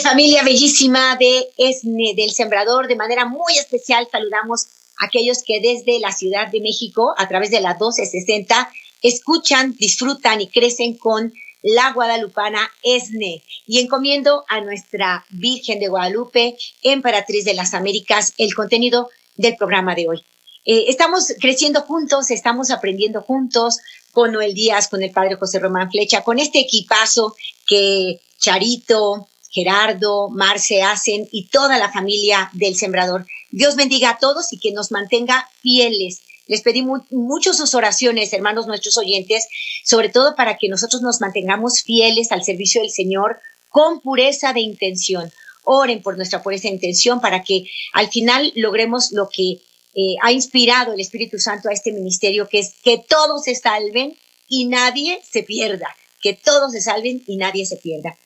[0.00, 2.86] Familia bellísima de ESNE, del Sembrador.
[2.86, 4.66] De manera muy especial saludamos
[5.00, 8.70] a aquellos que desde la Ciudad de México, a través de la 1260,
[9.02, 13.42] escuchan, disfrutan y crecen con la guadalupana ESNE.
[13.66, 19.96] Y encomiendo a nuestra Virgen de Guadalupe, Emperatriz de las Américas, el contenido del programa
[19.96, 20.18] de hoy.
[20.64, 23.78] Eh, estamos creciendo juntos, estamos aprendiendo juntos
[24.12, 27.34] con Noel Díaz, con el padre José Román Flecha, con este equipazo
[27.66, 33.24] que Charito, Gerardo, Marce hacen y toda la familia del Sembrador.
[33.50, 36.22] Dios bendiga a todos y que nos mantenga fieles.
[36.48, 39.46] Les pedí mucho sus oraciones, hermanos nuestros oyentes,
[39.84, 43.38] sobre todo para que nosotros nos mantengamos fieles al servicio del Señor
[43.68, 45.30] con pureza de intención.
[45.62, 49.52] Oren por nuestra pureza de intención para que al final logremos lo que
[49.94, 54.18] eh, ha inspirado el Espíritu Santo a este ministerio, que es que todos se salven
[54.48, 58.18] y nadie se pierda, que todos se salven y nadie se pierda.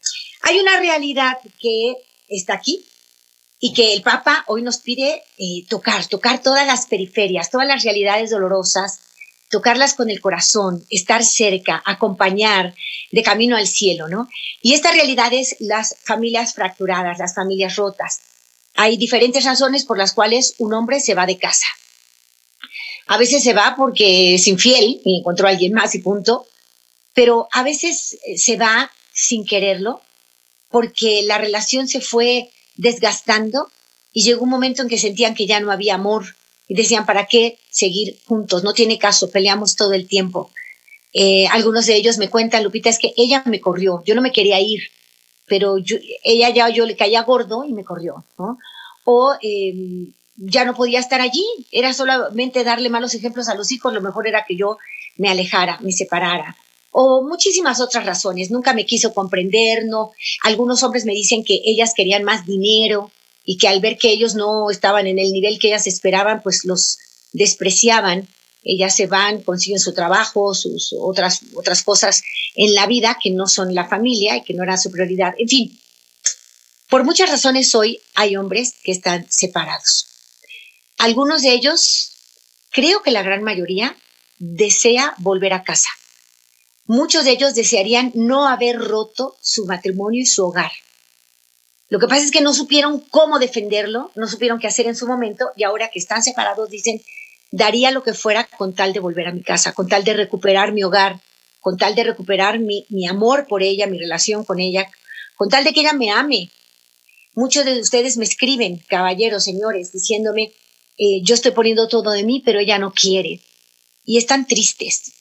[0.42, 1.94] Hay una realidad que
[2.28, 2.84] está aquí
[3.60, 7.82] y que el Papa hoy nos pide eh, tocar, tocar todas las periferias, todas las
[7.82, 9.00] realidades dolorosas,
[9.50, 12.74] tocarlas con el corazón, estar cerca, acompañar
[13.10, 14.28] de camino al cielo, ¿no?
[14.62, 18.20] Y esta realidad es las familias fracturadas, las familias rotas.
[18.74, 21.66] Hay diferentes razones por las cuales un hombre se va de casa.
[23.06, 26.46] A veces se va porque es infiel y encontró a alguien más y punto,
[27.14, 30.02] pero a veces eh, se va sin quererlo
[30.70, 33.68] porque la relación se fue desgastando
[34.12, 36.24] y llegó un momento en que sentían que ya no había amor
[36.66, 38.62] y decían, ¿para qué seguir juntos?
[38.62, 40.50] No tiene caso, peleamos todo el tiempo.
[41.12, 44.32] Eh, algunos de ellos me cuentan, Lupita, es que ella me corrió, yo no me
[44.32, 44.82] quería ir,
[45.46, 48.58] pero yo, ella ya yo le caía gordo y me corrió, ¿no?
[49.04, 53.94] O em, ya no podía estar allí, era solamente darle malos ejemplos a los hijos,
[53.94, 54.76] lo mejor era que yo
[55.16, 56.56] me alejara, me separara.
[57.00, 60.10] O muchísimas otras razones, nunca me quiso comprender, no.
[60.42, 63.12] Algunos hombres me dicen que ellas querían más dinero,
[63.44, 66.64] y que al ver que ellos no estaban en el nivel que ellas esperaban, pues
[66.64, 66.98] los
[67.32, 68.26] despreciaban.
[68.64, 72.24] Ellas se van, consiguen su trabajo, sus otras, otras cosas
[72.56, 75.34] en la vida que no son la familia y que no eran su prioridad.
[75.38, 75.80] En fin,
[76.90, 80.08] por muchas razones hoy hay hombres que están separados.
[80.98, 82.10] Algunos de ellos,
[82.72, 83.96] creo que la gran mayoría,
[84.38, 85.88] desea volver a casa.
[86.88, 90.72] Muchos de ellos desearían no haber roto su matrimonio y su hogar.
[91.90, 95.06] Lo que pasa es que no supieron cómo defenderlo, no supieron qué hacer en su
[95.06, 97.02] momento y ahora que están separados dicen,
[97.50, 100.72] daría lo que fuera con tal de volver a mi casa, con tal de recuperar
[100.72, 101.20] mi hogar,
[101.60, 104.90] con tal de recuperar mi, amor por ella, mi relación con ella,
[105.36, 106.50] con tal de que ella me ame.
[107.34, 110.54] Muchos de ustedes me escriben, caballeros, señores, diciéndome,
[110.96, 113.42] eh, yo estoy poniendo todo de mí, pero ella no quiere.
[114.06, 115.17] Y están tristes.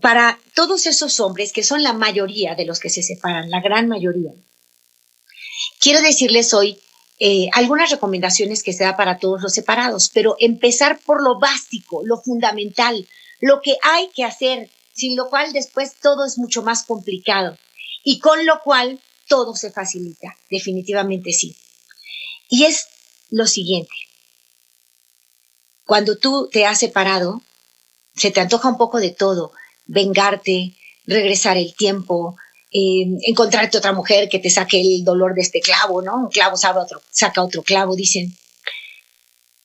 [0.00, 3.88] Para todos esos hombres, que son la mayoría de los que se separan, la gran
[3.88, 4.32] mayoría,
[5.82, 6.78] Quiero decirles hoy
[7.18, 12.02] eh, algunas recomendaciones que se da para todos los separados, pero empezar por lo básico,
[12.04, 13.08] lo fundamental,
[13.40, 17.58] lo que hay que hacer, sin lo cual después todo es mucho más complicado
[18.04, 21.56] y con lo cual todo se facilita, definitivamente sí.
[22.48, 22.86] Y es
[23.30, 23.94] lo siguiente,
[25.84, 27.42] cuando tú te has separado,
[28.14, 29.52] se te antoja un poco de todo,
[29.92, 30.74] vengarte,
[31.06, 32.36] regresar el tiempo,
[32.72, 36.16] eh, encontrarte otra mujer que te saque el dolor de este clavo, ¿no?
[36.16, 38.34] Un clavo sabe otro, saca otro clavo, dicen.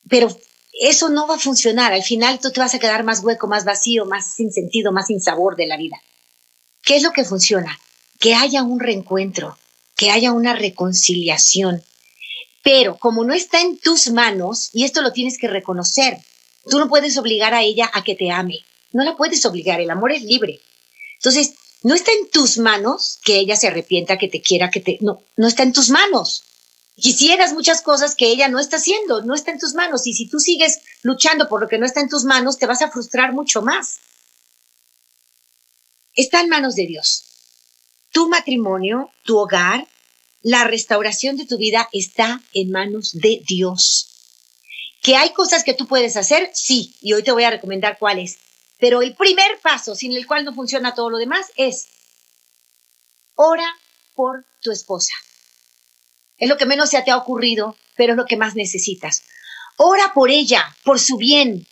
[0.09, 0.27] Pero
[0.81, 1.93] eso no va a funcionar.
[1.93, 5.07] Al final tú te vas a quedar más hueco, más vacío, más sin sentido, más
[5.07, 5.95] sin sabor de la vida.
[6.83, 7.79] ¿Qué es lo que funciona?
[8.19, 9.57] Que haya un reencuentro,
[9.95, 11.83] que haya una reconciliación.
[12.63, 16.17] Pero como no está en tus manos, y esto lo tienes que reconocer,
[16.69, 18.59] tú no puedes obligar a ella a que te ame.
[18.91, 20.59] No la puedes obligar, el amor es libre.
[21.15, 21.53] Entonces,
[21.83, 24.97] no está en tus manos que ella se arrepienta, que te quiera, que te...
[25.01, 26.43] No, no está en tus manos.
[26.95, 30.07] Quisieras muchas cosas que ella no está haciendo, no está en tus manos.
[30.07, 32.81] Y si tú sigues luchando por lo que no está en tus manos, te vas
[32.81, 33.99] a frustrar mucho más.
[36.15, 37.23] Está en manos de Dios.
[38.11, 39.87] Tu matrimonio, tu hogar,
[40.41, 44.07] la restauración de tu vida está en manos de Dios.
[45.03, 46.49] ¿Que hay cosas que tú puedes hacer?
[46.53, 48.39] Sí, y hoy te voy a recomendar cuáles.
[48.79, 51.87] Pero el primer paso, sin el cual no funciona todo lo demás, es
[53.35, 53.67] ora
[54.13, 55.13] por tu esposa.
[56.37, 59.23] Es lo que menos se te ha ocurrido, pero es lo que más necesitas.
[59.77, 61.67] Ora por ella, por su bien.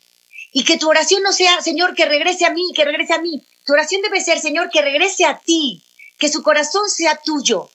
[0.52, 3.46] Y que tu oración no sea, Señor, que regrese a mí, que regrese a mí.
[3.64, 5.82] Tu oración debe ser, Señor, que regrese a ti,
[6.18, 7.68] que su corazón sea tuyo.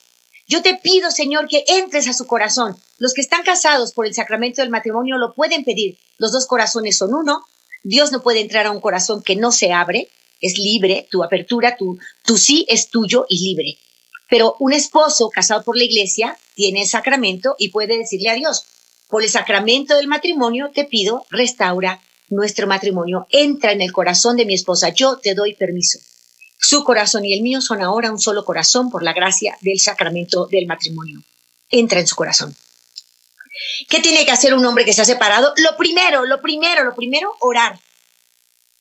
[0.48, 2.76] Yo te pido, Señor, que entres a su corazón.
[2.98, 5.98] Los que están casados por el sacramento del matrimonio lo pueden pedir.
[6.18, 7.44] Los dos corazones son uno.
[7.82, 10.08] Dios no puede entrar a un corazón que no se abre.
[10.40, 13.78] Es libre, tu apertura, tu, tu sí es tuyo y libre.
[14.28, 18.64] Pero un esposo casado por la iglesia tiene sacramento y puede decirle a Dios,
[19.08, 24.46] por el sacramento del matrimonio te pido, restaura nuestro matrimonio, entra en el corazón de
[24.46, 25.98] mi esposa, yo te doy permiso.
[26.58, 30.46] Su corazón y el mío son ahora un solo corazón por la gracia del sacramento
[30.46, 31.22] del matrimonio.
[31.70, 32.56] Entra en su corazón.
[33.88, 35.52] ¿Qué tiene que hacer un hombre que se ha separado?
[35.56, 37.78] Lo primero, lo primero, lo primero, orar.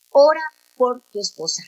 [0.09, 0.41] Ora
[0.75, 1.63] por tu esposa.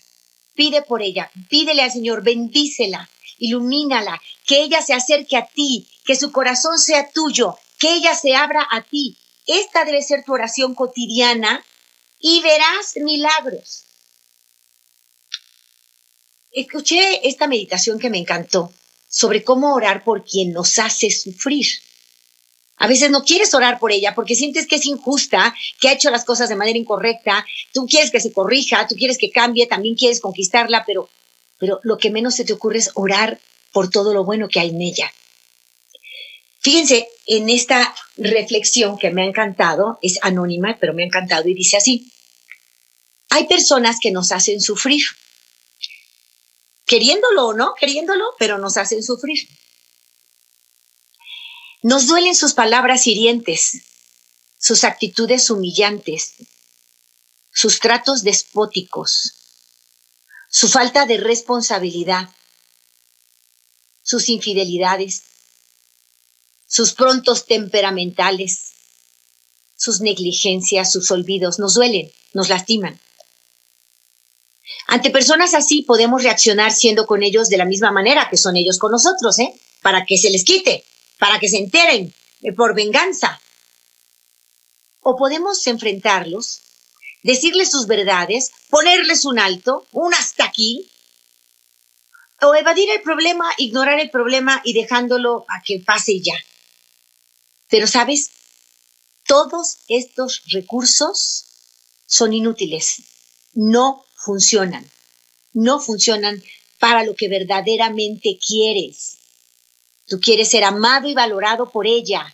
[0.53, 6.15] Pide por ella, pídele al Señor, bendícela, ilumínala, que ella se acerque a ti, que
[6.15, 9.17] su corazón sea tuyo, que ella se abra a ti.
[9.47, 11.65] Esta debe ser tu oración cotidiana
[12.19, 13.83] y verás milagros.
[16.51, 18.71] Escuché esta meditación que me encantó
[19.09, 21.65] sobre cómo orar por quien nos hace sufrir.
[22.83, 26.09] A veces no quieres orar por ella porque sientes que es injusta, que ha hecho
[26.09, 29.95] las cosas de manera incorrecta, tú quieres que se corrija, tú quieres que cambie, también
[29.95, 31.09] quieres conquistarla, pero
[31.59, 33.39] pero lo que menos se te ocurre es orar
[33.71, 35.09] por todo lo bueno que hay en ella.
[36.59, 41.53] Fíjense en esta reflexión que me ha encantado, es anónima, pero me ha encantado y
[41.53, 42.12] dice así,
[43.29, 45.03] hay personas que nos hacen sufrir,
[46.86, 49.47] queriéndolo o no, queriéndolo, pero nos hacen sufrir.
[51.83, 53.83] Nos duelen sus palabras hirientes,
[54.57, 56.35] sus actitudes humillantes,
[57.51, 59.33] sus tratos despóticos,
[60.50, 62.30] su falta de responsabilidad,
[64.01, 65.24] sus infidelidades,
[66.68, 68.71] sus prontos temperamentales,
[69.75, 72.97] sus negligencias, sus olvidos, nos duelen, nos lastiman.
[74.88, 78.77] Ante personas así podemos reaccionar siendo con ellos de la misma manera que son ellos
[78.77, 79.53] con nosotros, ¿eh?
[79.81, 80.86] Para que se les quite,
[81.24, 82.14] para que se enteren,
[82.58, 83.40] por venganza.
[85.00, 86.60] O podemos enfrentarlos
[87.24, 90.92] decirles sus verdades, ponerles un alto, un hasta aquí,
[92.42, 96.36] o evadir el problema, ignorar el problema y dejándolo a que pase ya.
[97.70, 98.31] Pero sabes,
[99.25, 101.46] todos estos recursos
[102.06, 103.02] son inútiles,
[103.54, 104.86] no funcionan,
[105.54, 106.44] no funcionan
[106.80, 109.23] para lo que verdaderamente quieres.
[110.13, 112.31] Tú quieres ser amado y valorado por ella.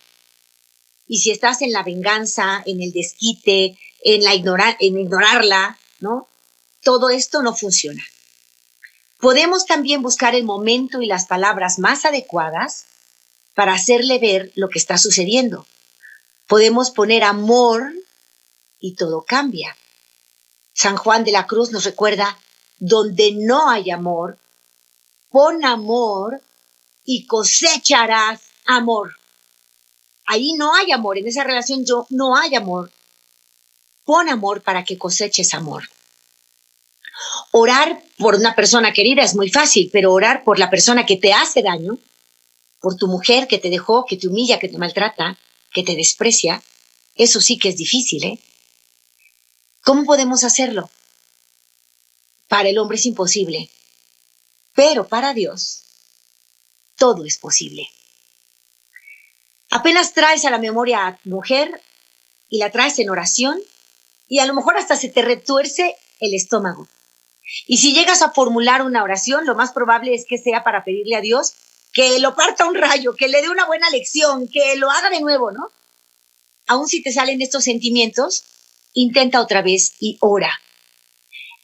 [1.08, 6.28] Y si estás en la venganza, en el desquite, en, la ignorar, en ignorarla, ¿no?
[6.82, 8.04] Todo esto no funciona.
[9.18, 12.84] Podemos también buscar el momento y las palabras más adecuadas
[13.54, 15.66] para hacerle ver lo que está sucediendo.
[16.48, 17.94] Podemos poner amor
[18.78, 19.74] y todo cambia.
[20.74, 22.38] San Juan de la Cruz nos recuerda,
[22.78, 24.38] donde no hay amor,
[25.30, 26.42] pon amor
[27.12, 29.16] y cosecharás amor.
[30.26, 32.92] Ahí no hay amor, en esa relación yo no hay amor.
[34.04, 35.90] Pon amor para que coseches amor.
[37.50, 41.32] Orar por una persona querida es muy fácil, pero orar por la persona que te
[41.32, 41.98] hace daño,
[42.78, 45.36] por tu mujer que te dejó, que te humilla, que te maltrata,
[45.72, 46.62] que te desprecia,
[47.16, 48.38] eso sí que es difícil, ¿eh?
[49.82, 50.88] ¿Cómo podemos hacerlo?
[52.46, 53.68] Para el hombre es imposible,
[54.74, 55.89] pero para Dios
[57.00, 57.88] todo es posible.
[59.70, 61.80] Apenas traes a la memoria a tu mujer
[62.50, 63.58] y la traes en oración,
[64.28, 66.86] y a lo mejor hasta se te retuerce el estómago.
[67.66, 71.16] Y si llegas a formular una oración, lo más probable es que sea para pedirle
[71.16, 71.54] a Dios
[71.92, 75.20] que lo parta un rayo, que le dé una buena lección, que lo haga de
[75.20, 75.70] nuevo, ¿no?
[76.66, 78.44] Aún si te salen estos sentimientos,
[78.92, 80.60] intenta otra vez y ora.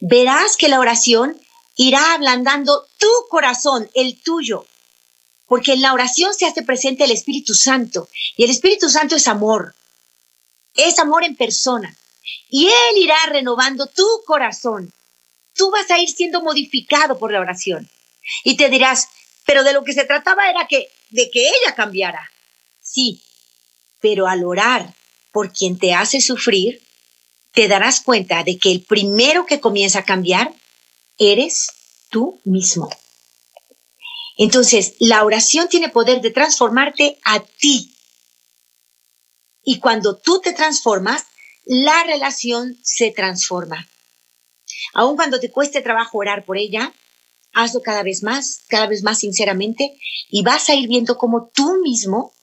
[0.00, 1.40] Verás que la oración
[1.76, 4.66] irá ablandando tu corazón, el tuyo,
[5.46, 9.28] porque en la oración se hace presente el Espíritu Santo y el Espíritu Santo es
[9.28, 9.74] amor,
[10.74, 11.96] es amor en persona
[12.50, 14.92] y Él irá renovando tu corazón.
[15.54, 17.88] Tú vas a ir siendo modificado por la oración.
[18.44, 19.08] Y te dirás,
[19.46, 22.30] pero de lo que se trataba era que, de que ella cambiara.
[22.82, 23.22] Sí,
[24.00, 24.94] pero al orar
[25.32, 26.82] por quien te hace sufrir,
[27.52, 30.52] te darás cuenta de que el primero que comienza a cambiar
[31.18, 31.68] eres
[32.10, 32.90] tú mismo.
[34.36, 37.96] Entonces, la oración tiene poder de transformarte a ti.
[39.62, 41.24] Y cuando tú te transformas,
[41.64, 43.88] la relación se transforma.
[44.94, 46.92] Aun cuando te cueste trabajo orar por ella,
[47.52, 49.98] hazlo cada vez más, cada vez más sinceramente,
[50.30, 52.34] y vas a ir viendo cómo tú mismo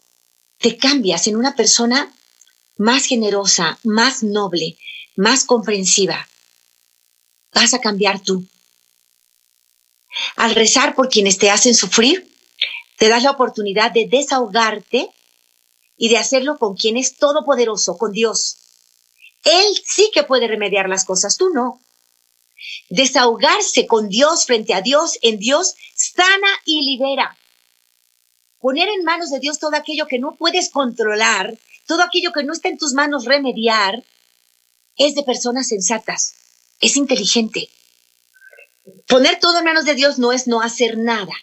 [0.58, 2.14] te cambias en una persona
[2.78, 4.78] más generosa, más noble,
[5.16, 6.28] más comprensiva.
[7.54, 8.48] Vas a cambiar tú.
[10.36, 12.30] Al rezar por quienes te hacen sufrir,
[12.98, 15.10] te das la oportunidad de desahogarte
[15.98, 18.58] y de hacerlo con quien es todopoderoso, con Dios.
[19.44, 21.82] Él sí que puede remediar las cosas, tú no.
[22.90, 27.38] Desahogarse con Dios frente a Dios, en Dios, sana y libera.
[28.60, 32.54] Poner en manos de Dios todo aquello que no puedes controlar, todo aquello que no
[32.54, 34.04] está en tus manos remediar,
[34.96, 36.36] es de personas sensatas,
[36.80, 37.70] es inteligente.
[39.08, 41.34] Poner todo en manos de Dios no es no hacer nada.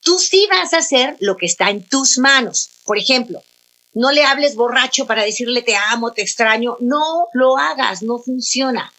[0.00, 2.70] Tú sí vas a hacer lo que está en tus manos.
[2.84, 3.42] Por ejemplo,
[3.94, 6.76] no le hables borracho para decirle te amo, te extraño.
[6.80, 8.92] No lo hagas, no funciona.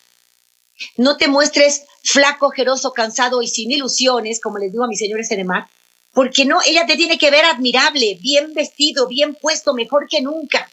[0.98, 5.30] No te muestres flaco, jeroso, cansado y sin ilusiones, como les digo a mis señores
[5.32, 5.68] en mar,
[6.14, 10.70] porque no, ella te tiene que ver admirable, bien vestido, bien puesto, mejor que nunca.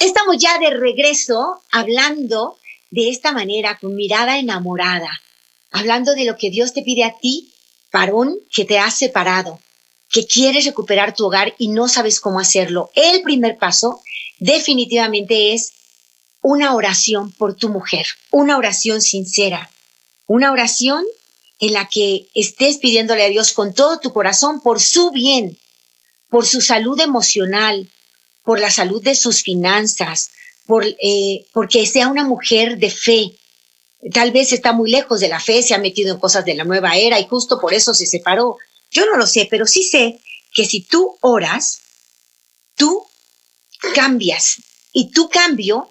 [0.00, 2.58] Estamos ya de regreso hablando
[2.90, 5.20] de esta manera, con mirada enamorada,
[5.70, 7.52] hablando de lo que Dios te pide a ti
[7.92, 9.60] varón que te has separado,
[10.10, 14.00] que quieres recuperar tu hogar y no sabes cómo hacerlo, el primer paso
[14.40, 15.72] definitivamente es
[16.42, 19.70] una oración por tu mujer, una oración sincera,
[20.26, 21.04] una oración
[21.58, 25.58] en la que estés pidiéndole a Dios con todo tu corazón por su bien,
[26.28, 27.90] por su salud emocional,
[28.42, 30.30] por la salud de sus finanzas,
[30.66, 33.32] por, eh, porque sea una mujer de fe,
[34.12, 36.64] tal vez está muy lejos de la fe, se ha metido en cosas de la
[36.64, 38.56] nueva era y justo por eso se separó.
[38.90, 40.20] Yo no lo sé, pero sí sé
[40.52, 41.80] que si tú oras,
[42.76, 43.04] tú
[43.94, 44.56] cambias
[44.92, 45.88] y tu cambio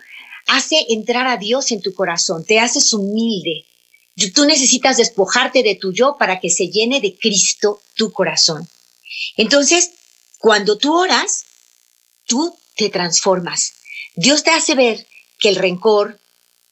[0.47, 3.65] hace entrar a Dios en tu corazón, te haces humilde.
[4.33, 8.67] Tú necesitas despojarte de tu yo para que se llene de Cristo tu corazón.
[9.35, 9.91] Entonces,
[10.39, 11.43] cuando tú oras,
[12.25, 13.73] tú te transformas.
[14.15, 15.05] Dios te hace ver
[15.39, 16.19] que el rencor,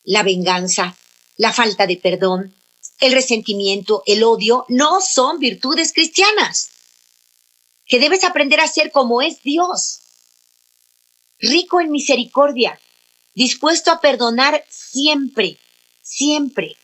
[0.04, 0.96] la venganza,
[1.38, 2.56] la falta de perdón,
[3.00, 6.70] el resentimiento, el odio, no son virtudes cristianas.
[7.86, 10.00] Que debes aprender a ser como es Dios,
[11.40, 12.80] rico en misericordia,
[13.36, 15.60] dispuesto a perdonar siempre,
[16.02, 16.78] siempre.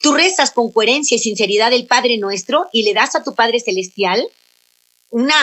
[0.00, 3.60] Tú rezas con coherencia y sinceridad el Padre nuestro y le das a tu Padre
[3.60, 4.26] Celestial
[5.10, 5.34] una,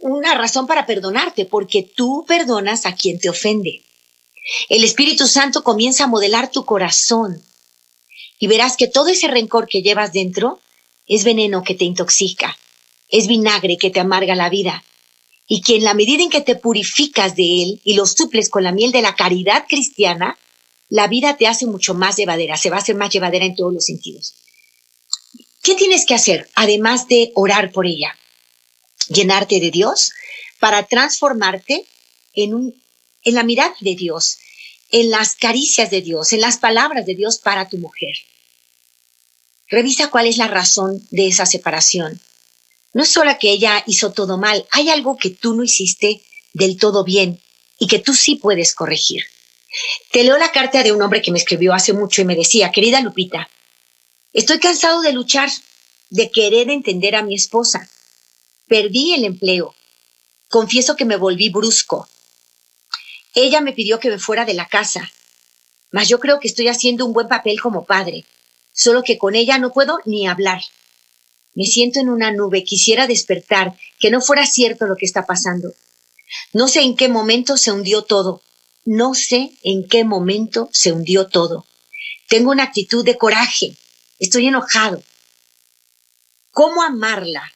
[0.00, 3.82] una razón para perdonarte, porque tú perdonas a quien te ofende.
[4.68, 7.42] El Espíritu Santo comienza a modelar tu corazón
[8.38, 10.60] y verás que todo ese rencor que llevas dentro
[11.06, 12.56] es veneno que te intoxica,
[13.08, 14.82] es vinagre que te amarga la vida,
[15.46, 18.64] y que en la medida en que te purificas de él y lo suples con
[18.64, 20.38] la miel de la caridad cristiana,
[20.92, 23.72] la vida te hace mucho más llevadera, se va a hacer más llevadera en todos
[23.72, 24.34] los sentidos.
[25.62, 28.14] ¿Qué tienes que hacer además de orar por ella?
[29.08, 30.12] Llenarte de Dios
[30.60, 31.86] para transformarte
[32.34, 32.82] en, un,
[33.24, 34.36] en la mirada de Dios,
[34.90, 38.14] en las caricias de Dios, en las palabras de Dios para tu mujer.
[39.68, 42.20] Revisa cuál es la razón de esa separación.
[42.92, 46.20] no es solo que ella hizo todo mal, hay algo que tú no hiciste
[46.52, 47.40] del todo bien
[47.78, 49.24] y que tú sí puedes corregir.
[50.10, 52.70] Te leo la carta de un hombre que me escribió hace mucho y me decía,
[52.70, 53.48] querida Lupita,
[54.32, 55.50] estoy cansado de luchar,
[56.10, 57.88] de querer entender a mi esposa.
[58.66, 59.74] Perdí el empleo.
[60.48, 62.08] Confieso que me volví brusco.
[63.34, 65.10] Ella me pidió que me fuera de la casa,
[65.90, 68.26] mas yo creo que estoy haciendo un buen papel como padre,
[68.72, 70.60] solo que con ella no puedo ni hablar.
[71.54, 75.72] Me siento en una nube, quisiera despertar, que no fuera cierto lo que está pasando.
[76.52, 78.42] No sé en qué momento se hundió todo.
[78.84, 81.66] No sé en qué momento se hundió todo.
[82.28, 83.76] Tengo una actitud de coraje.
[84.18, 85.02] Estoy enojado.
[86.50, 87.52] ¿Cómo amarla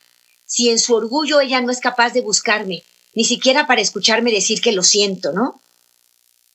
[0.47, 4.61] si en su orgullo ella no es capaz de buscarme, ni siquiera para escucharme decir
[4.61, 5.61] que lo siento, ¿no?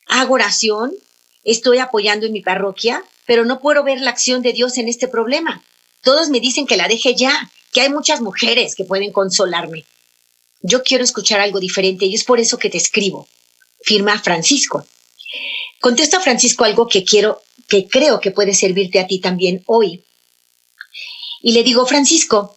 [0.07, 0.93] Hago oración,
[1.43, 5.07] estoy apoyando en mi parroquia, pero no puedo ver la acción de Dios en este
[5.07, 5.63] problema.
[6.01, 9.85] Todos me dicen que la deje ya, que hay muchas mujeres que pueden consolarme.
[10.61, 13.27] Yo quiero escuchar algo diferente y es por eso que te escribo.
[13.83, 14.85] Firma Francisco.
[15.79, 20.03] Contesto a Francisco algo que quiero, que creo que puede servirte a ti también hoy.
[21.41, 22.55] Y le digo, Francisco,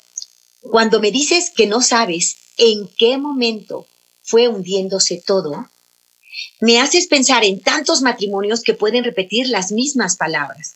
[0.60, 3.86] cuando me dices que no sabes en qué momento
[4.22, 5.68] fue hundiéndose todo,
[6.60, 10.74] me haces pensar en tantos matrimonios que pueden repetir las mismas palabras.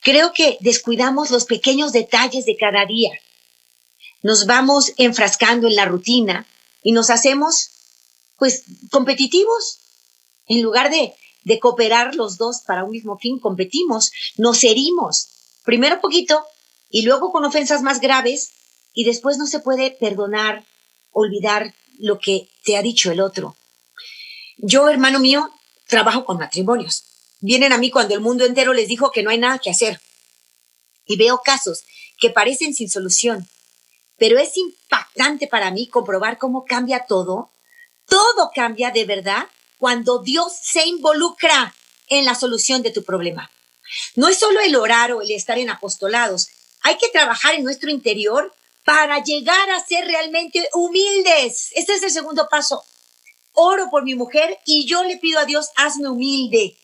[0.00, 3.10] Creo que descuidamos los pequeños detalles de cada día.
[4.22, 6.46] Nos vamos enfrascando en la rutina
[6.82, 7.70] y nos hacemos,
[8.38, 9.80] pues, competitivos.
[10.46, 11.14] En lugar de,
[11.44, 15.28] de cooperar los dos para un mismo fin, competimos, nos herimos.
[15.64, 16.42] Primero poquito
[16.88, 18.50] y luego con ofensas más graves
[18.94, 20.64] y después no se puede perdonar,
[21.10, 23.56] olvidar lo que te ha dicho el otro.
[24.56, 25.50] Yo, hermano mío,
[25.86, 27.04] trabajo con matrimonios
[27.40, 30.00] Vienen a mí cuando el mundo entero les dijo que no hay nada que hacer.
[31.04, 31.84] Y veo casos
[32.18, 33.46] que parecen sin solución.
[34.16, 37.50] Pero es impactante para mí comprobar cómo cambia todo.
[38.08, 39.46] Todo cambia de verdad
[39.78, 41.74] cuando Dios se involucra
[42.08, 43.50] en la solución de tu problema.
[44.14, 46.48] No es solo el orar o el estar en apostolados.
[46.82, 51.70] Hay que trabajar en nuestro interior para llegar a ser realmente humildes.
[51.74, 52.82] Este es el segundo paso.
[53.52, 56.76] Oro por mi mujer y yo le pido a Dios, hazme humilde.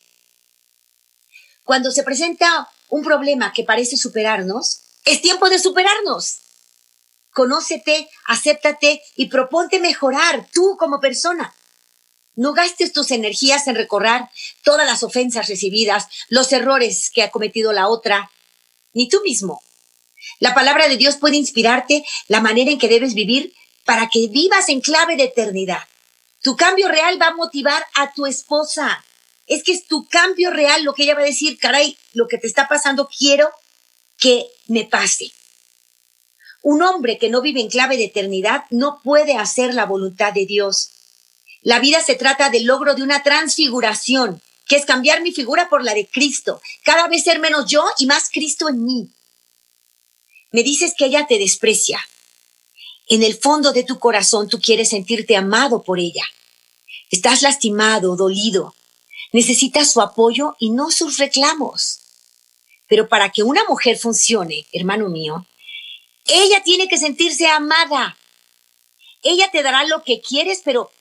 [1.63, 6.44] Cuando se presenta un problema que parece superarnos, es tiempo de superarnos.
[7.35, 11.53] Conócete, acéptate y proponte mejorar tú como persona.
[12.33, 14.21] No gastes tus energías en recorrer
[14.63, 18.31] todas las ofensas recibidas, los errores que ha cometido la otra,
[18.93, 19.61] ni tú mismo.
[20.39, 24.69] La palabra de Dios puede inspirarte la manera en que debes vivir para que vivas
[24.69, 25.83] en clave de eternidad.
[26.41, 29.03] Tu cambio real va a motivar a tu esposa,
[29.45, 32.37] es que es tu cambio real lo que ella va a decir, caray, lo que
[32.37, 33.51] te está pasando quiero
[34.17, 35.33] que me pase.
[36.67, 40.47] Un hombre que no vive en clave de eternidad no puede hacer la voluntad de
[40.47, 40.89] Dios.
[41.61, 45.83] La vida se trata del logro de una transfiguración, que es cambiar mi figura por
[45.83, 49.09] la de Cristo, cada vez ser menos yo y más Cristo en mí.
[50.49, 52.03] Me dices que ella te desprecia.
[53.09, 56.23] En el fondo de tu corazón tú quieres sentirte amado por ella.
[57.11, 58.73] Estás lastimado, dolido,
[59.33, 61.99] necesita su apoyo y no sus reclamos.
[62.87, 65.45] Pero para que una mujer funcione, hermano mío,
[66.27, 68.17] ella tiene que sentirse amada.
[69.21, 70.91] Ella te dará lo que quieres, pero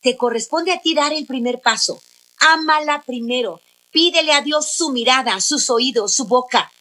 [0.00, 2.00] te corresponde a ti dar el primer paso.
[2.38, 3.60] Ámala primero.
[3.90, 6.72] Pídele a Dios su mirada, sus oídos, su boca.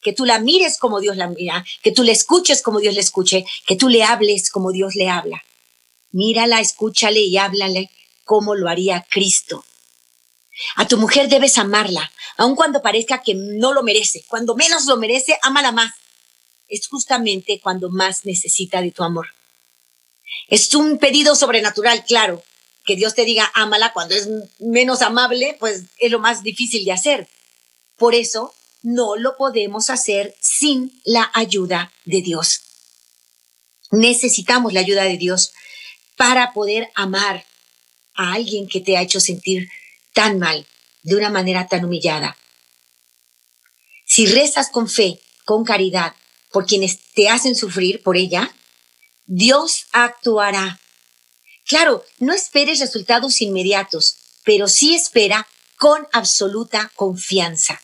[0.00, 3.00] Que tú la mires como Dios la mira, que tú le escuches como Dios le
[3.00, 5.42] escuche, que tú le hables como Dios le habla.
[6.10, 7.90] Mírala, escúchale y háblale
[8.24, 9.64] como lo haría Cristo.
[10.76, 14.24] A tu mujer debes amarla, aun cuando parezca que no lo merece.
[14.28, 15.92] Cuando menos lo merece, ámala más.
[16.70, 19.26] Es justamente cuando más necesita de tu amor.
[20.48, 22.42] Es un pedido sobrenatural, claro.
[22.86, 24.28] Que Dios te diga ámala cuando es
[24.58, 27.28] menos amable, pues es lo más difícil de hacer.
[27.96, 32.62] Por eso no lo podemos hacer sin la ayuda de Dios.
[33.90, 35.52] Necesitamos la ayuda de Dios
[36.16, 37.44] para poder amar
[38.14, 39.68] a alguien que te ha hecho sentir
[40.14, 40.66] tan mal,
[41.02, 42.36] de una manera tan humillada.
[44.06, 46.14] Si rezas con fe, con caridad,
[46.52, 48.54] por quienes te hacen sufrir por ella,
[49.26, 50.80] Dios actuará.
[51.66, 55.46] Claro, no esperes resultados inmediatos, pero sí espera
[55.78, 57.80] con absoluta confianza.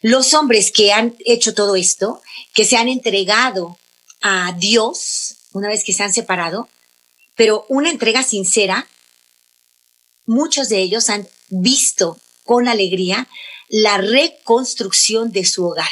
[0.00, 3.78] Los hombres que han hecho todo esto, que se han entregado
[4.20, 6.68] a Dios una vez que se han separado,
[7.36, 8.86] pero una entrega sincera,
[10.26, 13.28] muchos de ellos han visto con alegría
[13.68, 15.90] la reconstrucción de su hogar.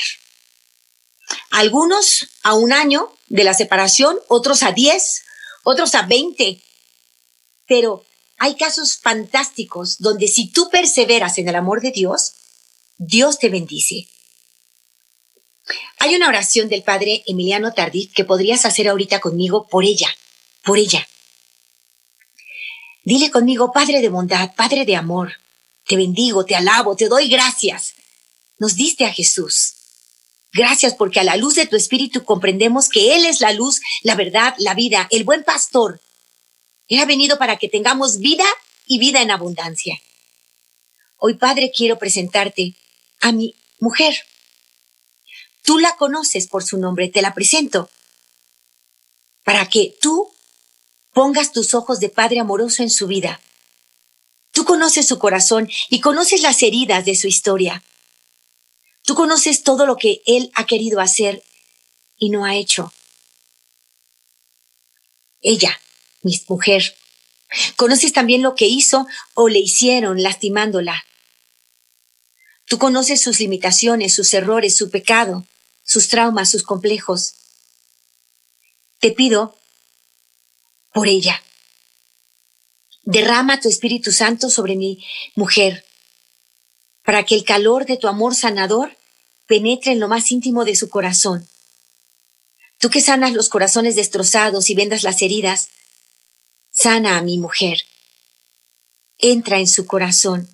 [1.51, 5.23] Algunos a un año de la separación, otros a 10,
[5.64, 6.62] otros a 20.
[7.66, 8.05] Pero
[8.38, 12.33] hay casos fantásticos donde si tú perseveras en el amor de Dios,
[12.99, 14.09] Dios te bendice.
[15.99, 20.09] Hay una oración del padre Emiliano Tardif que podrías hacer ahorita conmigo por ella,
[20.64, 21.07] por ella.
[23.05, 25.33] Dile conmigo, Padre de bondad, Padre de amor,
[25.87, 27.95] te bendigo, te alabo, te doy gracias.
[28.59, 29.75] Nos diste a Jesús.
[30.53, 34.15] Gracias porque a la luz de tu espíritu comprendemos que Él es la luz, la
[34.15, 36.01] verdad, la vida, el buen pastor.
[36.88, 38.45] Él ha venido para que tengamos vida
[38.87, 39.99] y vida en abundancia.
[41.17, 42.75] Hoy, Padre, quiero presentarte
[43.21, 44.15] a mi mujer.
[45.62, 47.88] Tú la conoces por su nombre, te la presento.
[49.45, 50.31] Para que tú
[51.12, 53.41] pongas tus ojos de Padre amoroso en su vida.
[54.51, 57.83] Tú conoces su corazón y conoces las heridas de su historia.
[59.05, 61.43] Tú conoces todo lo que Él ha querido hacer
[62.17, 62.93] y no ha hecho.
[65.41, 65.81] Ella,
[66.23, 66.97] mi mujer,
[67.77, 71.05] conoces también lo que hizo o le hicieron lastimándola.
[72.67, 75.45] Tú conoces sus limitaciones, sus errores, su pecado,
[75.85, 77.35] sus traumas, sus complejos.
[79.01, 79.59] Te pido
[80.93, 81.43] por ella.
[83.03, 85.85] Derrama tu Espíritu Santo sobre mi mujer,
[87.05, 88.97] para que el calor de tu amor sanador
[89.47, 91.47] penetre en lo más íntimo de su corazón.
[92.79, 95.69] Tú que sanas los corazones destrozados y vendas las heridas,
[96.71, 97.83] sana a mi mujer.
[99.19, 100.49] Entra en su corazón,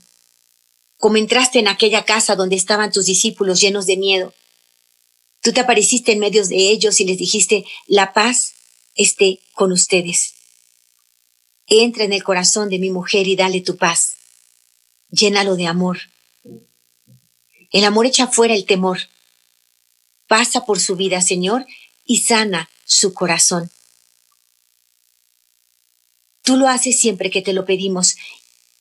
[0.97, 4.35] como entraste en aquella casa donde estaban tus discípulos llenos de miedo.
[5.41, 8.55] Tú te apareciste en medio de ellos y les dijiste, la paz
[8.95, 10.35] esté con ustedes.
[11.67, 14.17] Entra en el corazón de mi mujer y dale tu paz.
[15.11, 15.99] Llénalo de amor.
[17.71, 18.99] El amor echa fuera el temor.
[20.27, 21.67] Pasa por su vida, Señor,
[22.05, 23.71] y sana su corazón.
[26.43, 28.17] Tú lo haces siempre que te lo pedimos,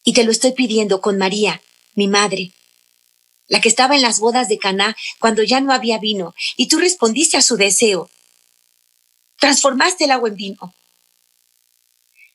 [0.03, 1.61] y te lo estoy pidiendo con María,
[1.95, 2.53] mi madre,
[3.47, 6.79] la que estaba en las bodas de Caná cuando ya no había vino, y tú
[6.79, 8.09] respondiste a su deseo.
[9.37, 10.73] Transformaste el agua en vino.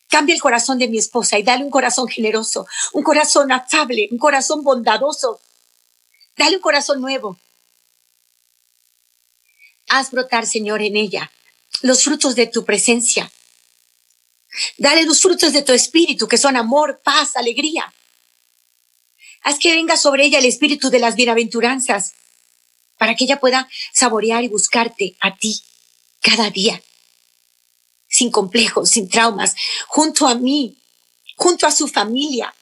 [0.08, 4.18] Cambia el corazón de mi esposa y dale un corazón generoso, un corazón afable, un
[4.18, 5.40] corazón bondadoso.
[6.36, 7.38] Dale un corazón nuevo.
[9.88, 11.30] Haz brotar, Señor, en ella
[11.82, 13.30] los frutos de tu presencia.
[14.76, 17.92] Dale los frutos de tu espíritu, que son amor, paz, alegría.
[19.42, 22.12] Haz que venga sobre ella el espíritu de las bienaventuranzas,
[22.96, 25.62] para que ella pueda saborear y buscarte a ti
[26.20, 26.80] cada día,
[28.08, 29.56] sin complejos, sin traumas,
[29.88, 30.78] junto a mí,
[31.36, 32.54] junto a su familia.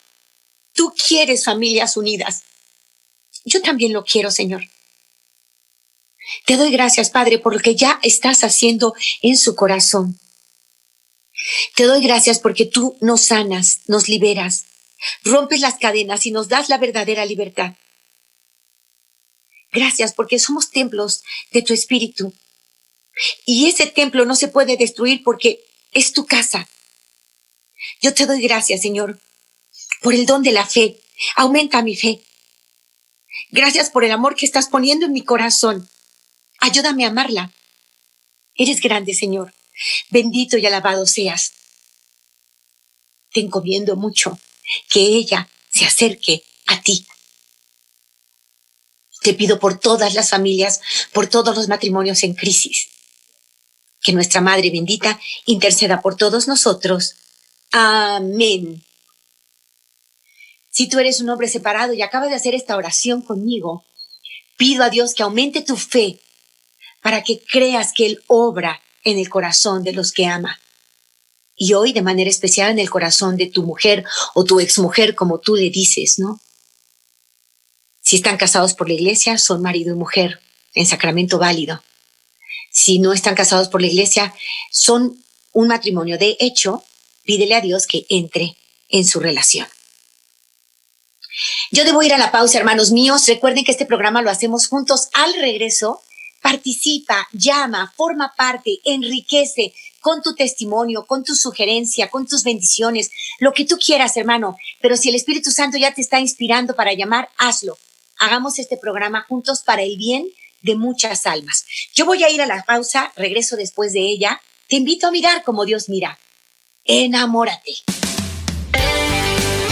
[0.72, 2.44] Tú quieres familias unidas.
[3.50, 4.62] Yo también lo quiero, Señor.
[6.46, 10.18] Te doy gracias, Padre, por lo que ya estás haciendo en su corazón.
[11.74, 14.66] Te doy gracias porque tú nos sanas, nos liberas,
[15.24, 17.74] rompes las cadenas y nos das la verdadera libertad.
[19.72, 22.32] Gracias porque somos templos de tu espíritu.
[23.46, 25.60] Y ese templo no se puede destruir porque
[25.92, 26.68] es tu casa.
[28.00, 29.18] Yo te doy gracias, Señor,
[30.02, 31.00] por el don de la fe.
[31.34, 32.20] Aumenta mi fe.
[33.52, 35.88] Gracias por el amor que estás poniendo en mi corazón.
[36.60, 37.52] Ayúdame a amarla.
[38.54, 39.54] Eres grande, Señor.
[40.10, 41.52] Bendito y alabado seas.
[43.32, 44.38] Te encomiendo mucho
[44.88, 47.06] que ella se acerque a ti.
[49.22, 50.80] Te pido por todas las familias,
[51.12, 52.88] por todos los matrimonios en crisis.
[54.00, 57.16] Que nuestra Madre bendita interceda por todos nosotros.
[57.72, 58.82] Amén.
[60.70, 63.84] Si tú eres un hombre separado y acabas de hacer esta oración conmigo,
[64.56, 66.20] pido a Dios que aumente tu fe
[67.02, 70.58] para que creas que Él obra en el corazón de los que ama
[71.62, 74.04] y hoy de manera especial en el corazón de tu mujer
[74.34, 76.40] o tu exmujer, como tú le dices, ¿no?
[78.02, 80.40] Si están casados por la iglesia, son marido y mujer
[80.72, 81.82] en sacramento válido.
[82.72, 84.34] Si no están casados por la iglesia,
[84.70, 86.82] son un matrimonio de hecho,
[87.24, 88.56] pídele a Dios que entre
[88.88, 89.66] en su relación.
[91.70, 93.26] Yo debo ir a la pausa, hermanos míos.
[93.26, 96.00] Recuerden que este programa lo hacemos juntos al regreso.
[96.42, 103.52] Participa, llama, forma parte, enriquece, con tu testimonio, con tu sugerencia, con tus bendiciones, lo
[103.52, 104.56] que tú quieras, hermano.
[104.80, 107.76] Pero si el Espíritu Santo ya te está inspirando para llamar, hazlo.
[108.18, 110.26] Hagamos este programa juntos para el bien
[110.62, 111.64] de muchas almas.
[111.94, 114.40] Yo voy a ir a la pausa, regreso después de ella.
[114.68, 116.18] Te invito a mirar como Dios mira.
[116.84, 117.99] Enamórate.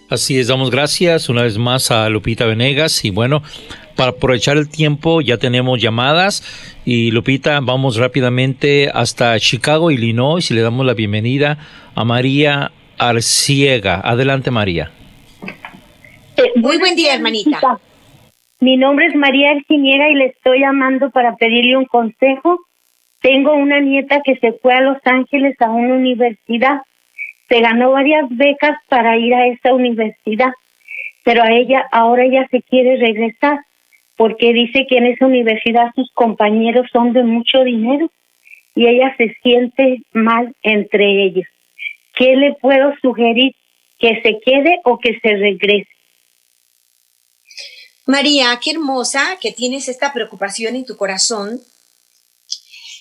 [0.09, 3.05] Así es, damos gracias una vez más a Lupita Venegas.
[3.05, 3.43] Y bueno,
[3.95, 6.41] para aprovechar el tiempo ya tenemos llamadas
[6.85, 11.57] y Lupita, vamos rápidamente hasta Chicago, Illinois y le damos la bienvenida
[11.95, 13.99] a María Arciega.
[14.01, 14.91] Adelante María.
[16.37, 17.79] Eh, muy buen día, hermanita.
[18.59, 22.59] Mi nombre es María Arciniega y le estoy llamando para pedirle un consejo.
[23.19, 26.81] Tengo una nieta que se fue a Los Ángeles a una universidad.
[27.49, 30.51] Se ganó varias becas para ir a esa universidad,
[31.23, 33.59] pero a ella ahora ella se quiere regresar
[34.17, 38.11] porque dice que en esa universidad sus compañeros son de mucho dinero
[38.75, 41.45] y ella se siente mal entre ellos.
[42.15, 43.53] ¿Qué le puedo sugerir?
[43.99, 45.89] ¿Que se quede o que se regrese?
[48.05, 51.59] María, qué hermosa que tienes esta preocupación en tu corazón.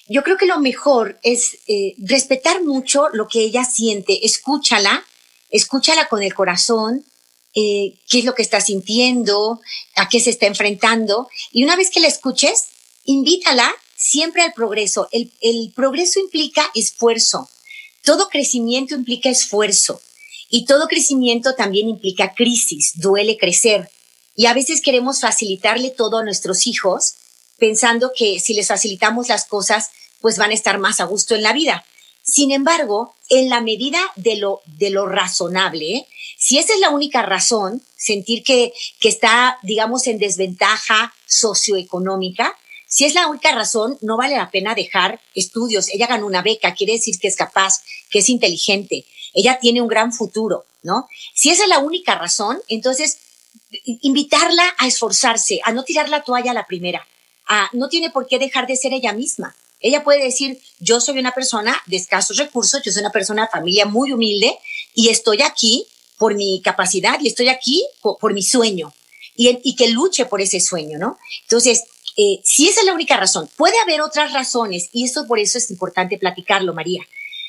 [0.09, 4.25] Yo creo que lo mejor es eh, respetar mucho lo que ella siente.
[4.25, 5.05] Escúchala,
[5.51, 7.05] escúchala con el corazón,
[7.55, 9.61] eh, qué es lo que está sintiendo,
[9.97, 11.29] a qué se está enfrentando.
[11.53, 12.65] Y una vez que la escuches,
[13.05, 15.09] invítala siempre al progreso.
[15.13, 17.49] El, el progreso implica esfuerzo.
[18.03, 20.01] Todo crecimiento implica esfuerzo.
[20.51, 23.91] Y todo crecimiento también implica crisis, duele crecer.
[24.37, 27.15] Y a veces queremos facilitarle todo a nuestros hijos
[27.59, 29.91] pensando que si les facilitamos las cosas,
[30.21, 31.85] pues van a estar más a gusto en la vida.
[32.25, 36.09] Sin embargo, en la medida de lo, de lo razonable,
[36.39, 42.57] si esa es la única razón, sentir que, que está, digamos, en desventaja socioeconómica,
[42.89, 45.89] si es la única razón, no vale la pena dejar estudios.
[45.89, 49.89] Ella ganó una beca, quiere decir que es capaz, que es inteligente, ella tiene un
[49.89, 51.09] gran futuro, ¿no?
[51.35, 53.19] Si esa es la única razón, entonces
[53.85, 57.07] invitarla a esforzarse, a no tirar la toalla a la primera.
[57.47, 59.55] A, no tiene por qué dejar de ser ella misma.
[59.85, 63.49] Ella puede decir, yo soy una persona de escasos recursos, yo soy una persona de
[63.49, 64.57] familia muy humilde
[64.95, 68.95] y estoy aquí por mi capacidad y estoy aquí por, mi sueño
[69.37, 71.19] y, que luche por ese sueño, ¿no?
[71.43, 71.83] Entonces,
[72.17, 75.59] eh, si esa es la única razón, puede haber otras razones y eso por eso
[75.59, 77.03] es importante platicarlo, María.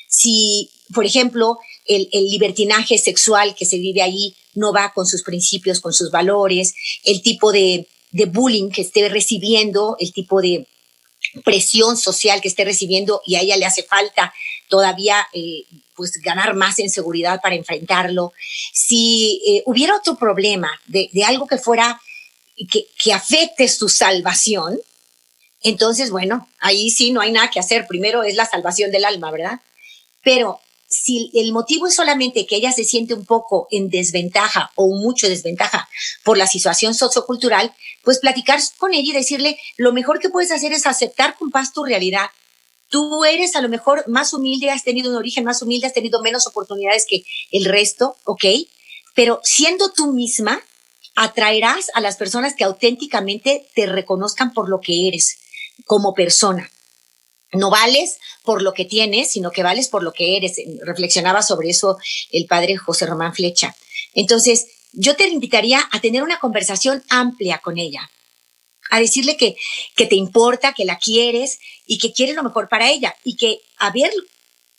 [0.06, 5.22] Si, por ejemplo, el, el libertinaje sexual que se vive ahí no va con sus
[5.22, 7.88] principios, con sus valores, el tipo de,
[8.28, 10.66] bullying que esté recibiendo, el tipo de
[11.44, 14.32] presión social que esté recibiendo y a ella le hace falta
[14.68, 18.32] todavía eh, pues ganar más en seguridad para enfrentarlo.
[18.72, 22.00] Si eh, hubiera otro problema de, algo que fuera,
[22.70, 24.78] que, que afecte su salvación,
[25.62, 27.86] entonces, bueno, ahí sí no hay nada que hacer.
[27.86, 29.60] Primero es la salvación del alma, ¿verdad?
[30.22, 34.94] Pero si el motivo es solamente que ella se siente un poco en desventaja o
[34.96, 35.88] mucho desventaja
[36.24, 40.72] por la situación sociocultural, pues platicar con ella y decirle, lo mejor que puedes hacer
[40.72, 42.26] es aceptar con paz tu realidad.
[42.88, 46.22] Tú eres a lo mejor más humilde, has tenido un origen más humilde, has tenido
[46.22, 48.44] menos oportunidades que el resto, ¿ok?
[49.14, 50.62] Pero siendo tú misma,
[51.16, 55.38] atraerás a las personas que auténticamente te reconozcan por lo que eres
[55.86, 56.70] como persona.
[57.56, 60.56] No vales por lo que tienes, sino que vales por lo que eres.
[60.82, 61.98] Reflexionaba sobre eso
[62.30, 63.74] el padre José Román Flecha.
[64.14, 68.10] Entonces, yo te invitaría a tener una conversación amplia con ella,
[68.90, 69.56] a decirle que,
[69.94, 73.60] que te importa, que la quieres y que quieres lo mejor para ella y que
[73.78, 74.10] haber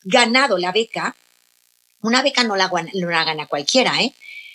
[0.03, 1.15] ganado la beca,
[2.01, 4.13] una beca no la, gana cualquiera, ¿eh?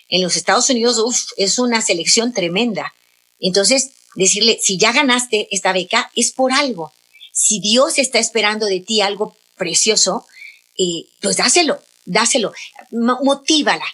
[0.09, 2.93] En los Estados Unidos, uf, es una selección tremenda.
[3.39, 6.93] Entonces, decirle, si ya ganaste esta beca, es por algo
[7.33, 10.27] si Dios está esperando de ti algo precioso,
[10.79, 12.53] eh, pues dáselo, dáselo,
[12.91, 13.87] motívala.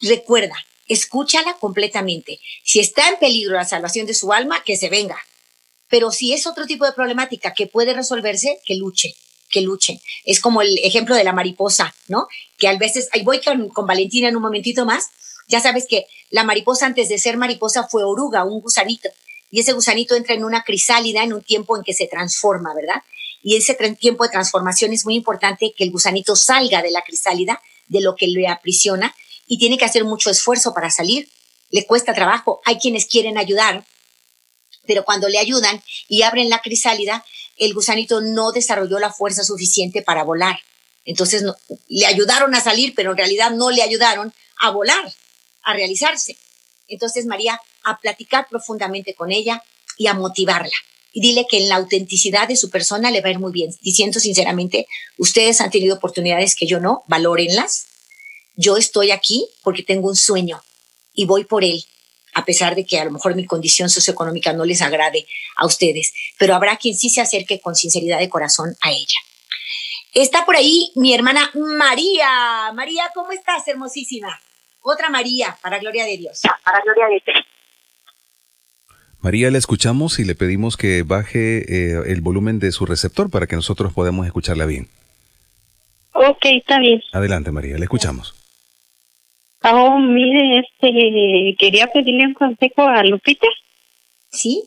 [0.00, 0.54] Recuerda,
[0.86, 2.38] escúchala completamente.
[2.62, 5.18] Si está en peligro la salvación de su alma, que se venga.
[5.88, 9.14] Pero si es otro tipo de problemática que puede resolverse, que luche,
[9.48, 10.00] que luche.
[10.24, 12.28] Es como el ejemplo de la mariposa, ¿no?
[12.58, 15.08] Que a veces, ahí voy con, con Valentina en un momentito más.
[15.48, 19.08] Ya sabes que la mariposa antes de ser mariposa fue oruga, un gusanito
[19.50, 23.02] y ese gusanito entra en una crisálida en un tiempo en que se transforma, ¿verdad?
[23.42, 27.60] Y ese tiempo de transformación es muy importante que el gusanito salga de la crisálida,
[27.88, 29.14] de lo que le aprisiona,
[29.46, 31.28] y tiene que hacer mucho esfuerzo para salir.
[31.70, 32.60] Le cuesta trabajo.
[32.64, 33.84] Hay quienes quieren ayudar,
[34.86, 37.24] pero cuando le ayudan y abren la crisálida,
[37.56, 40.58] el gusanito no desarrolló la fuerza suficiente para volar.
[41.04, 41.44] Entonces
[41.88, 45.12] le ayudaron a salir, pero en realidad no le ayudaron a volar,
[45.62, 46.36] a realizarse.
[46.86, 49.62] Entonces María, a platicar profundamente con ella
[49.96, 50.72] y a motivarla.
[51.12, 53.74] Y dile que en la autenticidad de su persona le va a ir muy bien.
[53.82, 54.86] Diciendo sinceramente,
[55.18, 57.86] ustedes han tenido oportunidades que yo no, valórenlas.
[58.56, 60.62] Yo estoy aquí porque tengo un sueño
[61.14, 61.84] y voy por él
[62.34, 66.12] a pesar de que a lo mejor mi condición socioeconómica no les agrade a ustedes,
[66.38, 69.18] pero habrá quien sí se acerque con sinceridad de corazón a ella.
[70.12, 72.72] Está por ahí mi hermana María.
[72.74, 74.40] María, ¿cómo estás, hermosísima?
[74.82, 76.40] Otra María, para gloria de Dios.
[76.64, 77.46] Para gloria de Dios.
[79.22, 83.46] María, le escuchamos y le pedimos que baje eh, el volumen de su receptor para
[83.46, 84.88] que nosotros podamos escucharla bien.
[86.12, 87.02] Ok, está bien.
[87.12, 88.34] Adelante, María, le escuchamos.
[89.62, 93.46] Oh, mire, este, quería pedirle un consejo a Lupita.
[94.30, 94.64] Sí.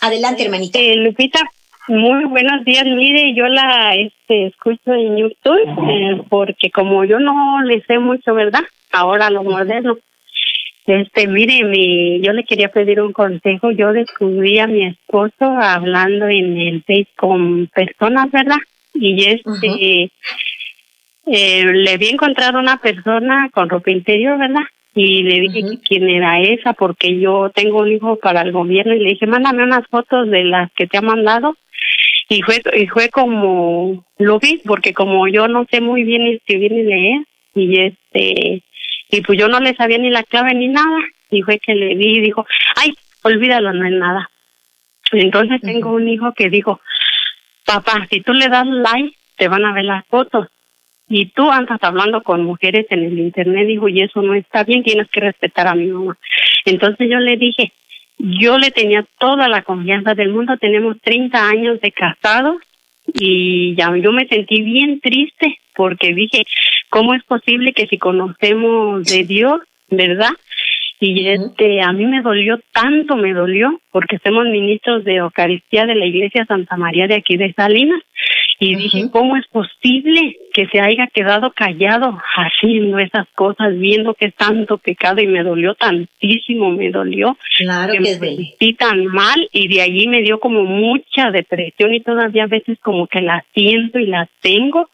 [0.00, 0.78] Adelante, hermanita.
[0.78, 1.40] Eh, Lupita,
[1.88, 2.84] muy buenos días.
[2.84, 8.34] Mire, yo la este, escucho en YouTube eh, porque como yo no le sé mucho,
[8.34, 8.62] ¿verdad?
[8.92, 9.98] Ahora lo moderno.
[10.86, 13.72] Este, mire, mi, yo le quería pedir un consejo.
[13.72, 18.58] Yo descubrí a mi esposo hablando en el Face con personas, ¿verdad?
[18.94, 20.12] Y este,
[21.26, 24.62] eh, le vi encontrar una persona con ropa interior, ¿verdad?
[24.94, 29.00] Y le dije quién era esa, porque yo tengo un hijo para el gobierno y
[29.00, 31.56] le dije, mándame unas fotos de las que te ha mandado.
[32.28, 36.72] Y fue, y fue como, lo vi, porque como yo no sé muy bien escribir
[36.72, 37.20] ni leer,
[37.54, 38.62] y este,
[39.10, 40.98] y pues yo no le sabía ni la clave ni nada,
[41.30, 44.30] y fue que le vi y dijo, ay, olvídalo, no es nada.
[45.12, 46.80] Entonces tengo un hijo que dijo,
[47.64, 50.48] papá, si tú le das like, te van a ver las fotos
[51.08, 54.82] y tú andas hablando con mujeres en el internet, dijo, y eso no está bien,
[54.82, 56.16] tienes que respetar a mi mamá.
[56.64, 57.72] Entonces yo le dije,
[58.18, 62.56] yo le tenía toda la confianza del mundo, tenemos 30 años de casados
[63.14, 66.44] y ya yo me sentí bien triste porque dije,
[66.90, 70.30] ¿cómo es posible que si conocemos de Dios, verdad?
[70.98, 75.94] Y este, a mí me dolió tanto, me dolió, porque somos ministros de Eucaristía de
[75.94, 78.00] la Iglesia Santa María de aquí de Salinas.
[78.58, 84.26] Y dije, ¿cómo es posible que se haya quedado callado haciendo esas cosas, viendo que
[84.26, 85.20] es tanto pecado?
[85.20, 87.36] Y me dolió tantísimo, me dolió.
[87.58, 92.00] Claro que, me sentí tan mal y de allí me dio como mucha depresión y
[92.00, 94.88] todavía a veces como que la siento y la tengo.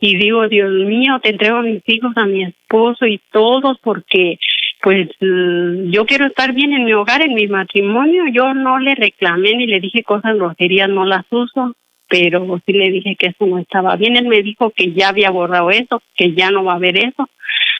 [0.00, 4.38] Y digo, Dios mío, te entrego a mis hijos, a mi esposo y todos porque
[4.80, 8.26] pues mm, yo quiero estar bien en mi hogar, en mi matrimonio.
[8.32, 11.74] Yo no le reclamé ni le dije cosas groserías, no las uso
[12.08, 14.16] pero sí le dije que eso no estaba bien.
[14.16, 17.28] Él me dijo que ya había borrado eso, que ya no va a haber eso.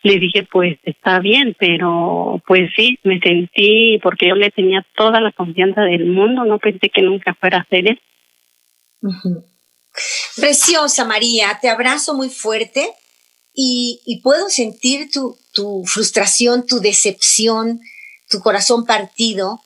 [0.03, 5.21] Le dije, pues está bien, pero pues sí, me sentí, porque yo le tenía toda
[5.21, 8.01] la confianza del mundo, no pensé que nunca fuera a hacer eso.
[10.37, 12.89] Preciosa María, te abrazo muy fuerte
[13.55, 17.81] y, y puedo sentir tu, tu frustración, tu decepción,
[18.29, 19.61] tu corazón partido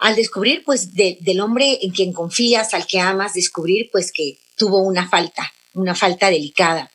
[0.00, 4.78] al descubrir pues del hombre en quien confías, al que amas, descubrir pues que tuvo
[4.78, 6.90] una falta, una falta delicada.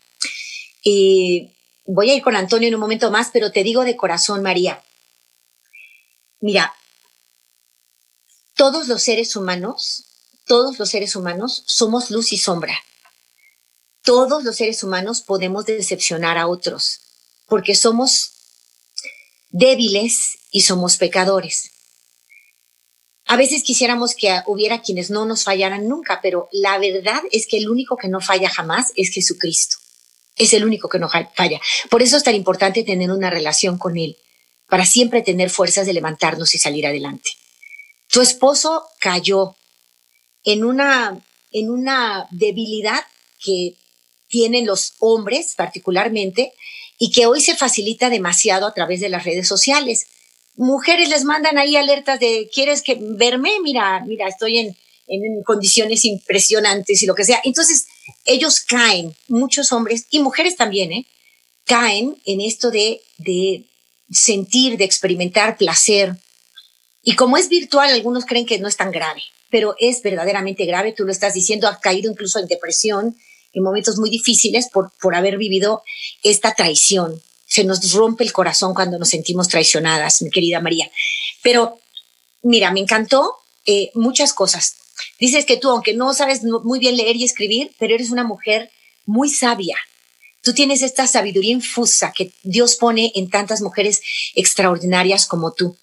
[1.86, 4.84] voy a ir con Antonio en un momento más, pero te digo de corazón, María,
[6.40, 6.74] mira,
[8.56, 10.06] todos los seres humanos,
[10.48, 12.76] todos los seres humanos somos luz y sombra.
[14.02, 17.02] Todos los seres humanos podemos decepcionar a otros
[17.48, 18.32] porque somos
[19.50, 21.75] débiles y somos pecadores.
[23.28, 27.58] A veces quisiéramos que hubiera quienes no nos fallaran nunca, pero la verdad es que
[27.58, 29.78] el único que no falla jamás es Jesucristo.
[30.36, 31.60] Es el único que no falla.
[31.90, 34.18] Por eso es tan importante tener una relación con Él,
[34.68, 37.32] para siempre tener fuerzas de levantarnos y salir adelante.
[38.08, 39.56] Tu esposo cayó
[40.44, 41.20] en una,
[41.52, 43.04] en una debilidad
[43.44, 43.76] que
[44.28, 46.54] tienen los hombres particularmente
[47.00, 50.08] y que hoy se facilita demasiado a través de las redes sociales
[50.56, 53.60] mujeres les mandan ahí alertas de, ¿quieres que verme?
[53.62, 54.76] Mira, mira, estoy en,
[55.08, 57.42] en condiciones impresionantes y lo que sea.
[57.44, 57.88] Entonces,
[58.26, 61.06] ellos caen, muchos hombres y mujeres también, ¿eh?
[61.66, 63.66] caen en esto de, de
[64.10, 66.16] sentir, de experimentar placer.
[67.02, 70.94] Y como es virtual, algunos creen que no es tan grave, pero es verdaderamente grave.
[70.94, 73.16] Tú lo estás diciendo, ha caído incluso en depresión
[73.54, 75.82] en momentos muy difíciles por, por haber vivido
[76.24, 80.90] esta traición se nos rompe el corazón cuando nos sentimos traicionadas, mi querida María.
[81.42, 81.80] Pero
[82.42, 83.36] mira, me encantó
[83.66, 84.76] eh, muchas cosas.
[85.20, 88.72] Dices que tú, aunque no sabes muy bien leer y escribir, pero eres una mujer
[89.06, 89.78] muy sabia.
[90.42, 94.02] Tú tienes esta sabiduría infusa que Dios pone en tantas mujeres
[94.36, 95.78] extraordinarias como tú.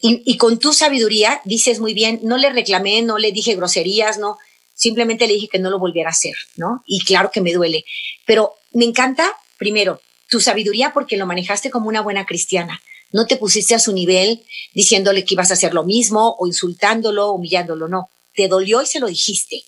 [0.00, 4.16] Y, y, con tu sabiduría dices muy bien, no le reclamé, no le dije groserías,
[4.16, 4.38] no,
[4.74, 6.82] simplemente le dije que no lo volviera a hacer, ¿no?
[6.86, 7.84] Y claro que me duele,
[8.24, 12.80] pero me encanta, primero, tu sabiduría porque lo manejaste como una buena cristiana.
[13.12, 17.32] No te pusiste a su nivel diciéndole que ibas a hacer lo mismo o insultándolo,
[17.32, 18.08] humillándolo, no.
[18.34, 19.64] Te dolió y se lo dijiste.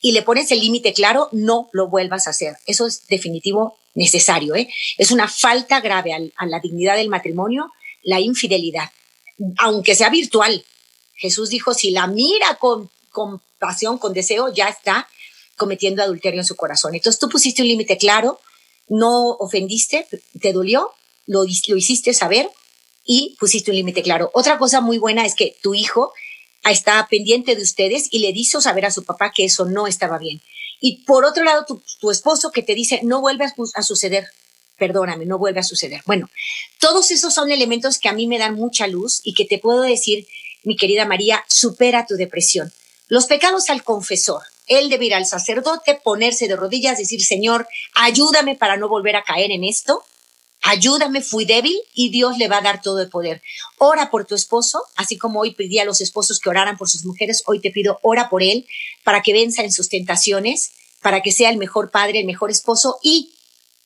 [0.00, 2.56] Y le pones el límite claro, no lo vuelvas a hacer.
[2.66, 4.54] Eso es definitivo necesario.
[4.54, 4.68] ¿eh?
[4.98, 7.70] Es una falta grave a la dignidad del matrimonio,
[8.02, 8.90] la infidelidad,
[9.58, 10.64] aunque sea virtual.
[11.16, 15.08] Jesús dijo, si la mira con, con pasión, con deseo, ya está
[15.56, 16.94] cometiendo adulterio en su corazón.
[16.94, 18.40] Entonces tú pusiste un límite claro,
[18.88, 20.06] no ofendiste,
[20.40, 20.90] te dolió,
[21.26, 22.50] lo, lo hiciste saber
[23.04, 24.30] y pusiste un límite claro.
[24.34, 26.12] Otra cosa muy buena es que tu hijo
[26.70, 30.18] está pendiente de ustedes y le hizo saber a su papá que eso no estaba
[30.18, 30.40] bien.
[30.80, 34.26] Y por otro lado, tu, esposo que te dice, no vuelve a, suceder,
[34.78, 36.02] perdóname, no vuelve a suceder.
[36.06, 36.28] Bueno,
[36.78, 39.82] todos esos son elementos que a mí me dan mucha luz y que te puedo
[39.82, 40.26] decir,
[40.62, 42.72] mi querida María, supera tu depresión.
[43.08, 44.42] Los pecados al confesor.
[44.66, 49.24] Él debe ir al sacerdote, ponerse de rodillas, decir, Señor, ayúdame para no volver a
[49.24, 50.04] caer en esto
[50.64, 53.42] ayúdame, fui débil y Dios le va a dar todo el poder.
[53.78, 57.04] Ora por tu esposo, así como hoy pedí a los esposos que oraran por sus
[57.04, 58.66] mujeres, hoy te pido, ora por él
[59.04, 62.98] para que venza en sus tentaciones, para que sea el mejor padre, el mejor esposo
[63.02, 63.34] y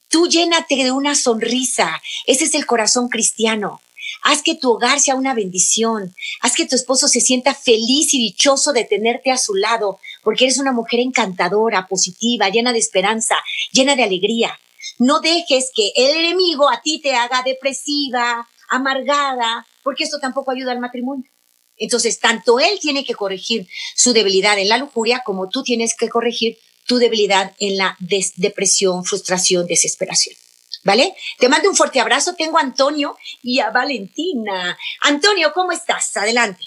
[0.08, 2.00] tú llénate de una sonrisa.
[2.26, 3.80] Ese es el corazón cristiano.
[4.22, 6.14] Haz que tu hogar sea una bendición.
[6.40, 9.98] Haz que tu esposo se sienta feliz y dichoso de tenerte a su lado,
[10.28, 13.34] porque eres una mujer encantadora, positiva, llena de esperanza,
[13.72, 14.60] llena de alegría.
[14.98, 20.72] No dejes que el enemigo a ti te haga depresiva, amargada, porque esto tampoco ayuda
[20.72, 21.30] al matrimonio.
[21.78, 23.66] Entonces, tanto él tiene que corregir
[23.96, 27.96] su debilidad en la lujuria como tú tienes que corregir tu debilidad en la
[28.36, 30.36] depresión, frustración, desesperación.
[30.84, 31.14] ¿Vale?
[31.38, 32.34] Te mando un fuerte abrazo.
[32.34, 34.76] Tengo a Antonio y a Valentina.
[35.00, 36.14] Antonio, ¿cómo estás?
[36.18, 36.66] Adelante.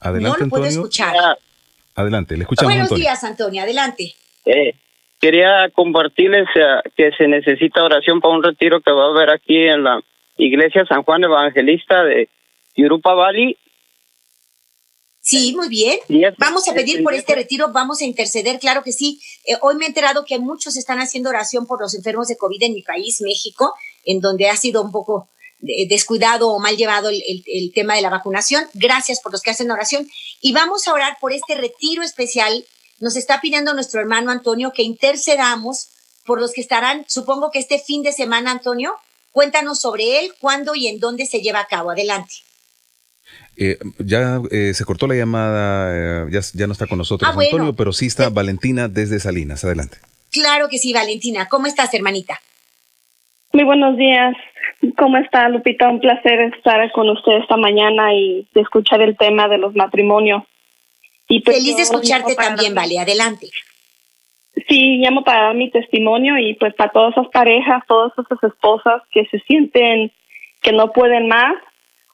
[0.00, 1.14] Adelante, no lo puedo escuchar.
[1.94, 2.72] Adelante, le escuchamos.
[2.72, 4.14] Buenos días, Antonia, adelante.
[4.44, 4.74] Eh,
[5.20, 9.56] quería compartirles eh, que se necesita oración para un retiro que va a haber aquí
[9.56, 10.00] en la
[10.36, 12.28] iglesia San Juan Evangelista de
[12.76, 13.56] Yurupa Valley.
[15.20, 15.98] Sí, muy bien.
[16.38, 19.20] Vamos a pedir por este retiro, vamos a interceder, claro que sí.
[19.44, 22.62] Eh, hoy me he enterado que muchos están haciendo oración por los enfermos de COVID
[22.62, 23.74] en mi país, México,
[24.04, 25.28] en donde ha sido un poco
[25.60, 28.64] descuidado o mal llevado el, el, tema de la vacunación.
[28.74, 30.08] Gracias por los que hacen oración.
[30.40, 32.64] Y vamos a orar por este retiro especial.
[33.00, 35.88] Nos está pidiendo nuestro hermano Antonio que intercedamos
[36.28, 38.92] por los que estarán, supongo que este fin de semana, Antonio.
[39.32, 41.90] Cuéntanos sobre él, cuándo y en dónde se lleva a cabo.
[41.90, 42.34] Adelante.
[43.56, 47.36] Eh, ya eh, se cortó la llamada, eh, ya, ya, no está con nosotros ah,
[47.38, 49.64] Antonio, pero sí está Valentina desde Salinas.
[49.64, 49.98] Adelante.
[50.30, 51.48] Claro que sí, Valentina.
[51.48, 52.38] ¿Cómo estás, hermanita?
[53.52, 54.34] Muy buenos días.
[54.96, 55.88] ¿Cómo está, Lupita?
[55.88, 60.44] Un placer estar con usted esta mañana y de escuchar el tema de los matrimonios.
[61.28, 62.98] Y pues Feliz de escucharte también, Vale.
[62.98, 63.48] Adelante.
[64.68, 69.02] Sí, llamo para dar mi testimonio y pues para todas esas parejas, todas esas esposas
[69.10, 70.12] que se sienten
[70.62, 71.54] que no pueden más,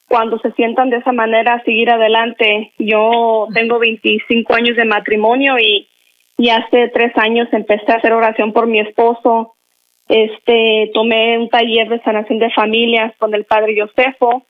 [0.08, 2.72] cuando se sientan de esa manera, seguir adelante.
[2.78, 5.88] Yo tengo 25 años de matrimonio y,
[6.36, 9.53] y hace tres años empecé a hacer oración por mi esposo
[10.08, 14.46] este, tomé un taller de sanación de familias con el padre Josefo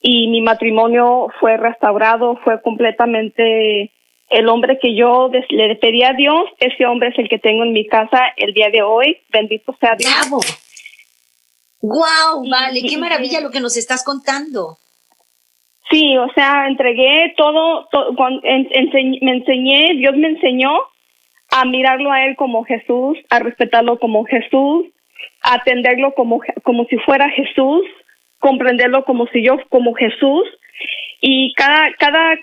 [0.00, 3.92] y mi matrimonio fue restaurado, fue completamente
[4.28, 7.72] el hombre que yo le pedí a Dios, ese hombre es el que tengo en
[7.72, 10.12] mi casa el día de hoy, bendito sea Dios.
[10.12, 10.40] ¡Bravo!
[11.80, 12.48] ¡Wow!
[12.50, 14.78] Vale, qué maravilla lo que nos estás contando.
[15.90, 17.88] Sí, o sea, entregué todo,
[18.42, 20.72] me enseñé, Dios me enseñó
[21.50, 24.86] a mirarlo a Él como Jesús, a respetarlo como Jesús,
[25.42, 27.84] atenderlo como, como si fuera Jesús,
[28.38, 30.46] comprenderlo como si yo, como Jesús.
[31.20, 32.36] Y cada, cada,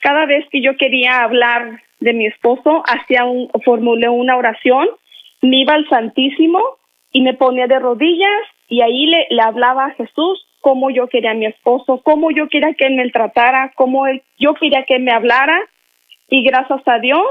[0.00, 4.88] cada vez que yo quería hablar de mi esposo, hacía un, formulé una oración,
[5.42, 6.60] me iba al Santísimo
[7.12, 11.32] y me ponía de rodillas y ahí le, le hablaba a Jesús cómo yo quería
[11.32, 14.04] a mi esposo, cómo yo quería que él me tratara, cómo
[14.38, 15.58] yo quería que me hablara.
[16.28, 17.24] Y gracias a Dios,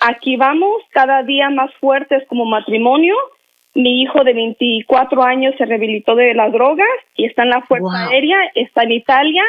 [0.00, 3.14] aquí vamos cada día más fuertes como matrimonio
[3.74, 8.08] mi hijo de 24 años se rehabilitó de las drogas y está en la Fuerza
[8.08, 9.42] Aérea, está en Italia.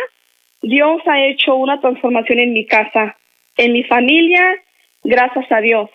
[0.61, 3.17] Dios ha hecho una transformación en mi casa,
[3.57, 4.55] en mi familia,
[5.03, 5.89] gracias a Dios.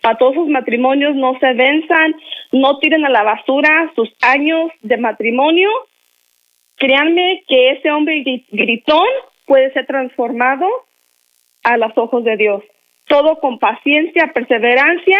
[0.00, 2.14] Para todos sus matrimonios no se venzan,
[2.52, 5.68] no tiren a la basura sus años de matrimonio.
[6.76, 9.06] Créanme que ese hombre gritón
[9.46, 10.66] puede ser transformado
[11.64, 12.62] a los ojos de Dios
[13.06, 15.18] todo con paciencia, perseverancia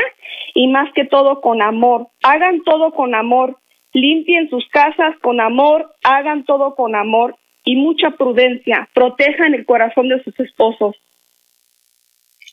[0.55, 2.09] y más que todo con amor.
[2.22, 3.59] Hagan todo con amor,
[3.93, 8.89] limpien sus casas con amor, hagan todo con amor y mucha prudencia.
[8.95, 10.97] Protejan el corazón de sus esposos.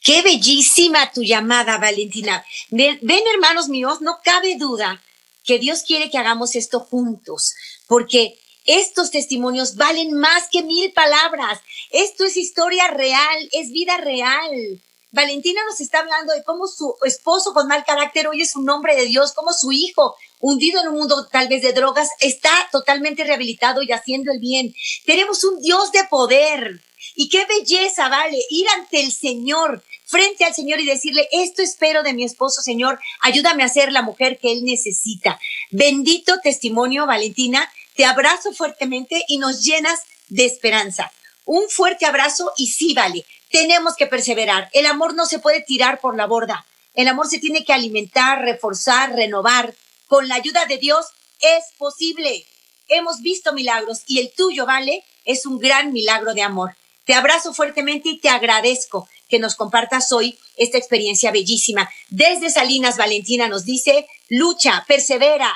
[0.03, 2.43] Qué bellísima tu llamada, Valentina.
[2.71, 2.97] Ven,
[3.33, 4.99] hermanos míos, no cabe duda
[5.45, 7.55] que Dios quiere que hagamos esto juntos,
[7.87, 11.61] porque estos testimonios valen más que mil palabras.
[11.91, 14.81] Esto es historia real, es vida real.
[15.11, 18.95] Valentina nos está hablando de cómo su esposo con mal carácter hoy es un hombre
[18.95, 23.25] de Dios, cómo su hijo, hundido en un mundo tal vez de drogas, está totalmente
[23.25, 24.73] rehabilitado y haciendo el bien.
[25.05, 26.81] Tenemos un Dios de poder.
[27.15, 32.03] Y qué belleza, vale, ir ante el Señor, frente al Señor y decirle, esto espero
[32.03, 35.37] de mi esposo, Señor, ayúdame a ser la mujer que él necesita.
[35.71, 39.99] Bendito testimonio, Valentina, te abrazo fuertemente y nos llenas
[40.29, 41.11] de esperanza.
[41.43, 44.69] Un fuerte abrazo y sí, vale, tenemos que perseverar.
[44.73, 46.65] El amor no se puede tirar por la borda.
[46.93, 49.75] El amor se tiene que alimentar, reforzar, renovar.
[50.07, 51.05] Con la ayuda de Dios
[51.39, 52.45] es posible.
[52.87, 55.03] Hemos visto milagros y el tuyo, ¿vale?
[55.25, 56.75] Es un gran milagro de amor.
[57.05, 61.89] Te abrazo fuertemente y te agradezco que nos compartas hoy esta experiencia bellísima.
[62.09, 65.51] Desde Salinas, Valentina nos dice, lucha, persevera.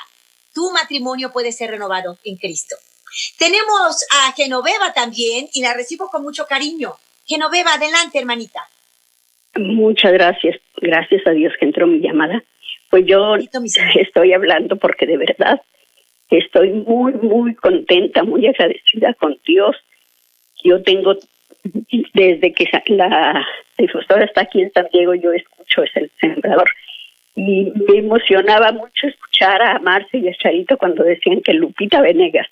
[0.54, 2.76] Tu matrimonio puede ser renovado en Cristo.
[3.38, 6.96] Tenemos a Genoveva también y la recibo con mucho cariño.
[7.26, 8.60] Genoveva, adelante, hermanita.
[9.56, 10.56] Muchas gracias.
[10.76, 12.42] Gracias a Dios que entró mi llamada.
[12.90, 15.60] Pues yo estoy hablando porque de verdad
[16.30, 19.76] estoy muy, muy contenta, muy agradecida con Dios.
[20.62, 21.16] Yo tengo,
[22.14, 23.46] desde que la
[23.76, 26.70] difusora está aquí en San Diego, yo escucho es el sembrador.
[27.34, 32.46] Y me emocionaba mucho escuchar a Marce y a Charito cuando decían que Lupita Venegas.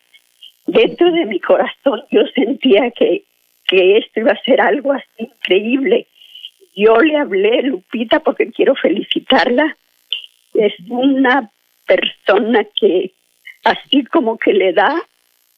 [0.66, 3.24] Dentro de mi corazón yo sentía que
[3.66, 6.06] que esto iba a ser algo así increíble.
[6.76, 9.76] Yo le hablé, Lupita, porque quiero felicitarla.
[10.54, 11.50] Es una
[11.86, 13.12] persona que
[13.64, 14.94] así como que le da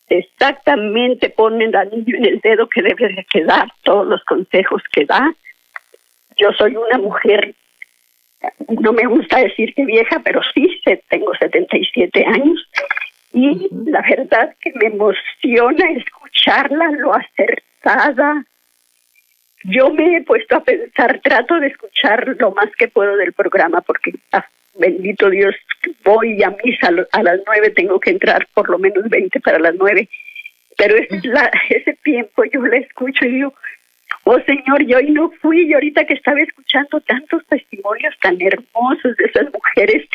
[0.09, 5.04] exactamente, pone el anillo en el dedo que debe de quedar, todos los consejos que
[5.04, 5.34] da.
[6.36, 7.54] Yo soy una mujer,
[8.80, 12.68] no me gusta decir que vieja, pero sí, tengo 77 años
[13.32, 17.12] y la verdad que me emociona escucharla, lo
[17.87, 18.45] acerca
[19.68, 23.80] yo me he puesto a pensar, trato de escuchar lo más que puedo del programa
[23.80, 24.47] porque, ah,
[24.78, 25.55] bendito Dios,
[26.05, 29.74] voy a misa a las nueve, tengo que entrar por lo menos veinte para las
[29.74, 30.09] nueve,
[30.76, 33.55] pero es la, ese tiempo yo la escucho y digo,
[34.24, 39.16] oh Señor, yo hoy no fui y ahorita que estaba escuchando tantos testimonios tan hermosos
[39.16, 40.07] de esas mujeres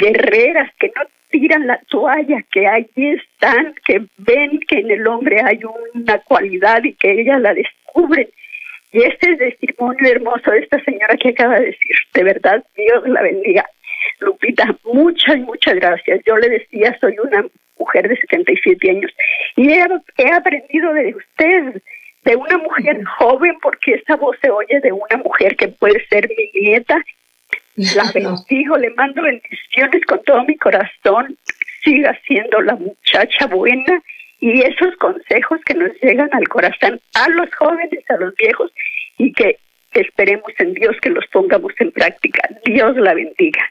[0.00, 5.40] guerreras que no tiran la toalla, que allí están, que ven que en el hombre
[5.44, 5.60] hay
[5.94, 8.28] una cualidad y que ella la descubren.
[8.92, 11.96] Y este es el testimonio hermoso de esta señora que acaba de decir.
[12.12, 13.64] De verdad, Dios la bendiga.
[14.18, 16.20] Lupita, muchas, muchas gracias.
[16.26, 17.46] Yo le decía, soy una
[17.78, 19.10] mujer de 77 años
[19.56, 19.86] y he,
[20.18, 21.82] he aprendido de usted,
[22.24, 26.28] de una mujer joven, porque esa voz se oye de una mujer que puede ser
[26.28, 27.02] mi nieta
[27.94, 31.36] la bendigo, le mando bendiciones con todo mi corazón.
[31.82, 34.02] Siga siendo la muchacha buena
[34.38, 38.70] y esos consejos que nos llegan al corazón a los jóvenes, a los viejos
[39.16, 39.58] y que
[39.92, 42.42] esperemos en Dios que los pongamos en práctica.
[42.64, 43.62] Dios la bendiga.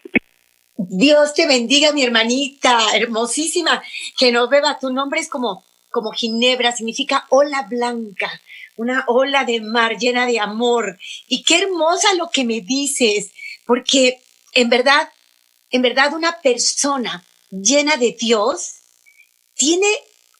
[0.75, 3.83] Dios te bendiga, mi hermanita, hermosísima.
[4.17, 8.29] Genoveva, tu nombre es como, como Ginebra, significa ola blanca,
[8.75, 10.97] una ola de mar llena de amor.
[11.27, 13.33] Y qué hermosa lo que me dices
[13.69, 14.19] porque
[14.53, 15.09] en verdad,
[15.69, 18.77] en verdad una persona llena de Dios
[19.53, 19.85] tiene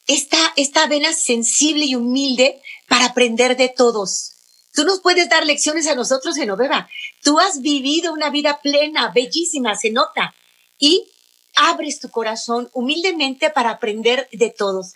[0.07, 4.32] esta, esta vena sensible y humilde para aprender de todos.
[4.73, 6.89] Tú nos puedes dar lecciones a nosotros, Genoveva.
[7.21, 10.34] Tú has vivido una vida plena, bellísima, se nota.
[10.80, 11.11] Y
[11.55, 14.93] abres tu corazón humildemente para aprender de todos.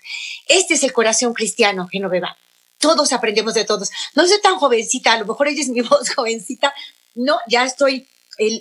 [0.47, 2.35] Este es el corazón cristiano, Genoveva.
[2.79, 3.91] Todos aprendemos de todos.
[4.15, 6.73] No soy tan jovencita, a lo mejor ella es mi voz jovencita.
[7.13, 8.07] No, ya estoy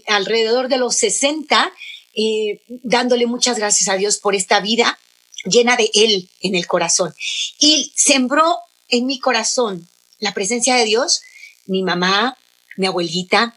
[0.06, 1.72] alrededor de los 60,
[2.14, 4.98] eh, dándole muchas gracias a Dios por esta vida
[5.44, 7.14] llena de Él en el corazón.
[7.58, 8.58] Y sembró
[8.88, 11.22] en mi corazón la presencia de Dios,
[11.66, 12.36] mi mamá,
[12.76, 13.56] mi abuelita,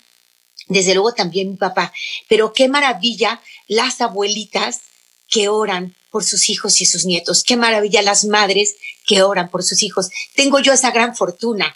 [0.68, 1.94] desde luego también mi papá.
[2.28, 4.82] Pero qué maravilla las abuelitas
[5.30, 7.44] que oran por sus hijos y sus nietos.
[7.44, 10.10] Qué maravilla las madres que oran por sus hijos.
[10.34, 11.76] Tengo yo esa gran fortuna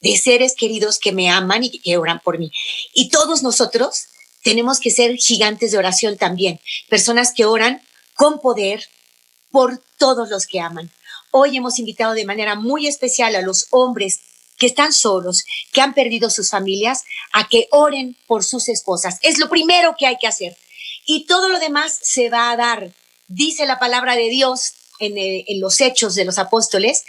[0.00, 2.50] de seres queridos que me aman y que oran por mí.
[2.94, 4.06] Y todos nosotros
[4.42, 7.82] tenemos que ser gigantes de oración también, personas que oran
[8.14, 8.86] con poder
[9.50, 10.90] por todos los que aman.
[11.30, 14.20] Hoy hemos invitado de manera muy especial a los hombres
[14.58, 19.18] que están solos, que han perdido sus familias, a que oren por sus esposas.
[19.22, 20.56] Es lo primero que hay que hacer.
[21.04, 22.92] Y todo lo demás se va a dar.
[23.28, 27.04] Dice la palabra de Dios, en, en los hechos de los apóstoles,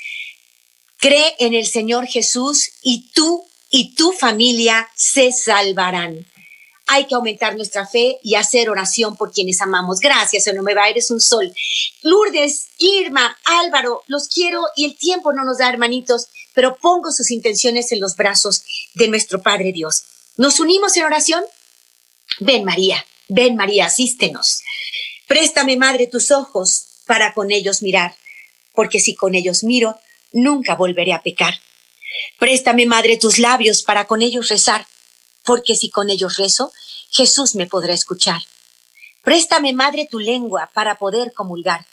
[0.98, 6.26] cree en el Señor Jesús y tú y tu familia se salvarán.
[6.90, 10.00] Hay que aumentar nuestra fe y hacer oración por quienes amamos.
[10.00, 11.54] Gracias, no me va, eres un sol.
[12.02, 17.30] Lourdes, Irma, Álvaro, los quiero y el tiempo no nos da, hermanitos, pero pongo sus
[17.30, 18.64] intenciones en los brazos
[18.96, 20.04] de nuestro Padre Dios.
[20.38, 21.44] ¿Nos unimos en oración?
[22.40, 24.62] Ven, María, ven, María, asístenos.
[25.28, 28.16] Préstame, Madre, tus ojos para con ellos mirar,
[28.74, 29.98] porque si con ellos miro,
[30.38, 31.60] nunca volveré a pecar.
[32.40, 34.86] Préstame, Madre, tus labios para con ellos rezar,
[35.44, 36.72] porque si con ellos rezo,
[37.10, 38.42] Jesús me podrá escuchar.
[39.24, 41.86] Préstame, Madre, tu lengua para poder comulgar,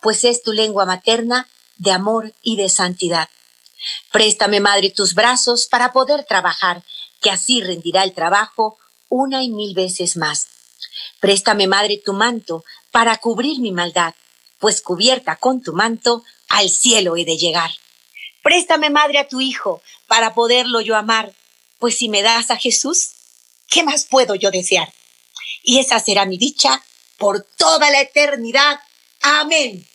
[0.00, 3.28] pues es tu lengua materna de amor y de santidad.
[4.10, 6.82] Préstame, Madre, tus brazos para poder trabajar,
[7.20, 8.78] que así rendirá el trabajo
[9.08, 10.48] una y mil veces más.
[11.20, 14.14] Préstame, Madre, tu manto para cubrir mi maldad,
[14.58, 17.70] pues cubierta con tu manto al cielo he de llegar.
[18.42, 21.32] Préstame, Madre, a tu Hijo para poderlo yo amar,
[21.78, 23.10] pues si me das a Jesús,
[23.68, 24.92] ¿qué más puedo yo desear?
[25.62, 26.82] Y esa será mi dicha
[27.18, 28.80] por toda la eternidad.
[29.22, 29.86] Amén.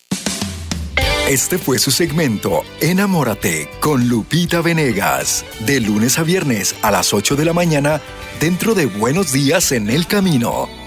[1.28, 7.36] Este fue su segmento Enamórate con Lupita Venegas, de lunes a viernes a las 8
[7.36, 8.02] de la mañana,
[8.40, 10.87] dentro de Buenos Días en el Camino.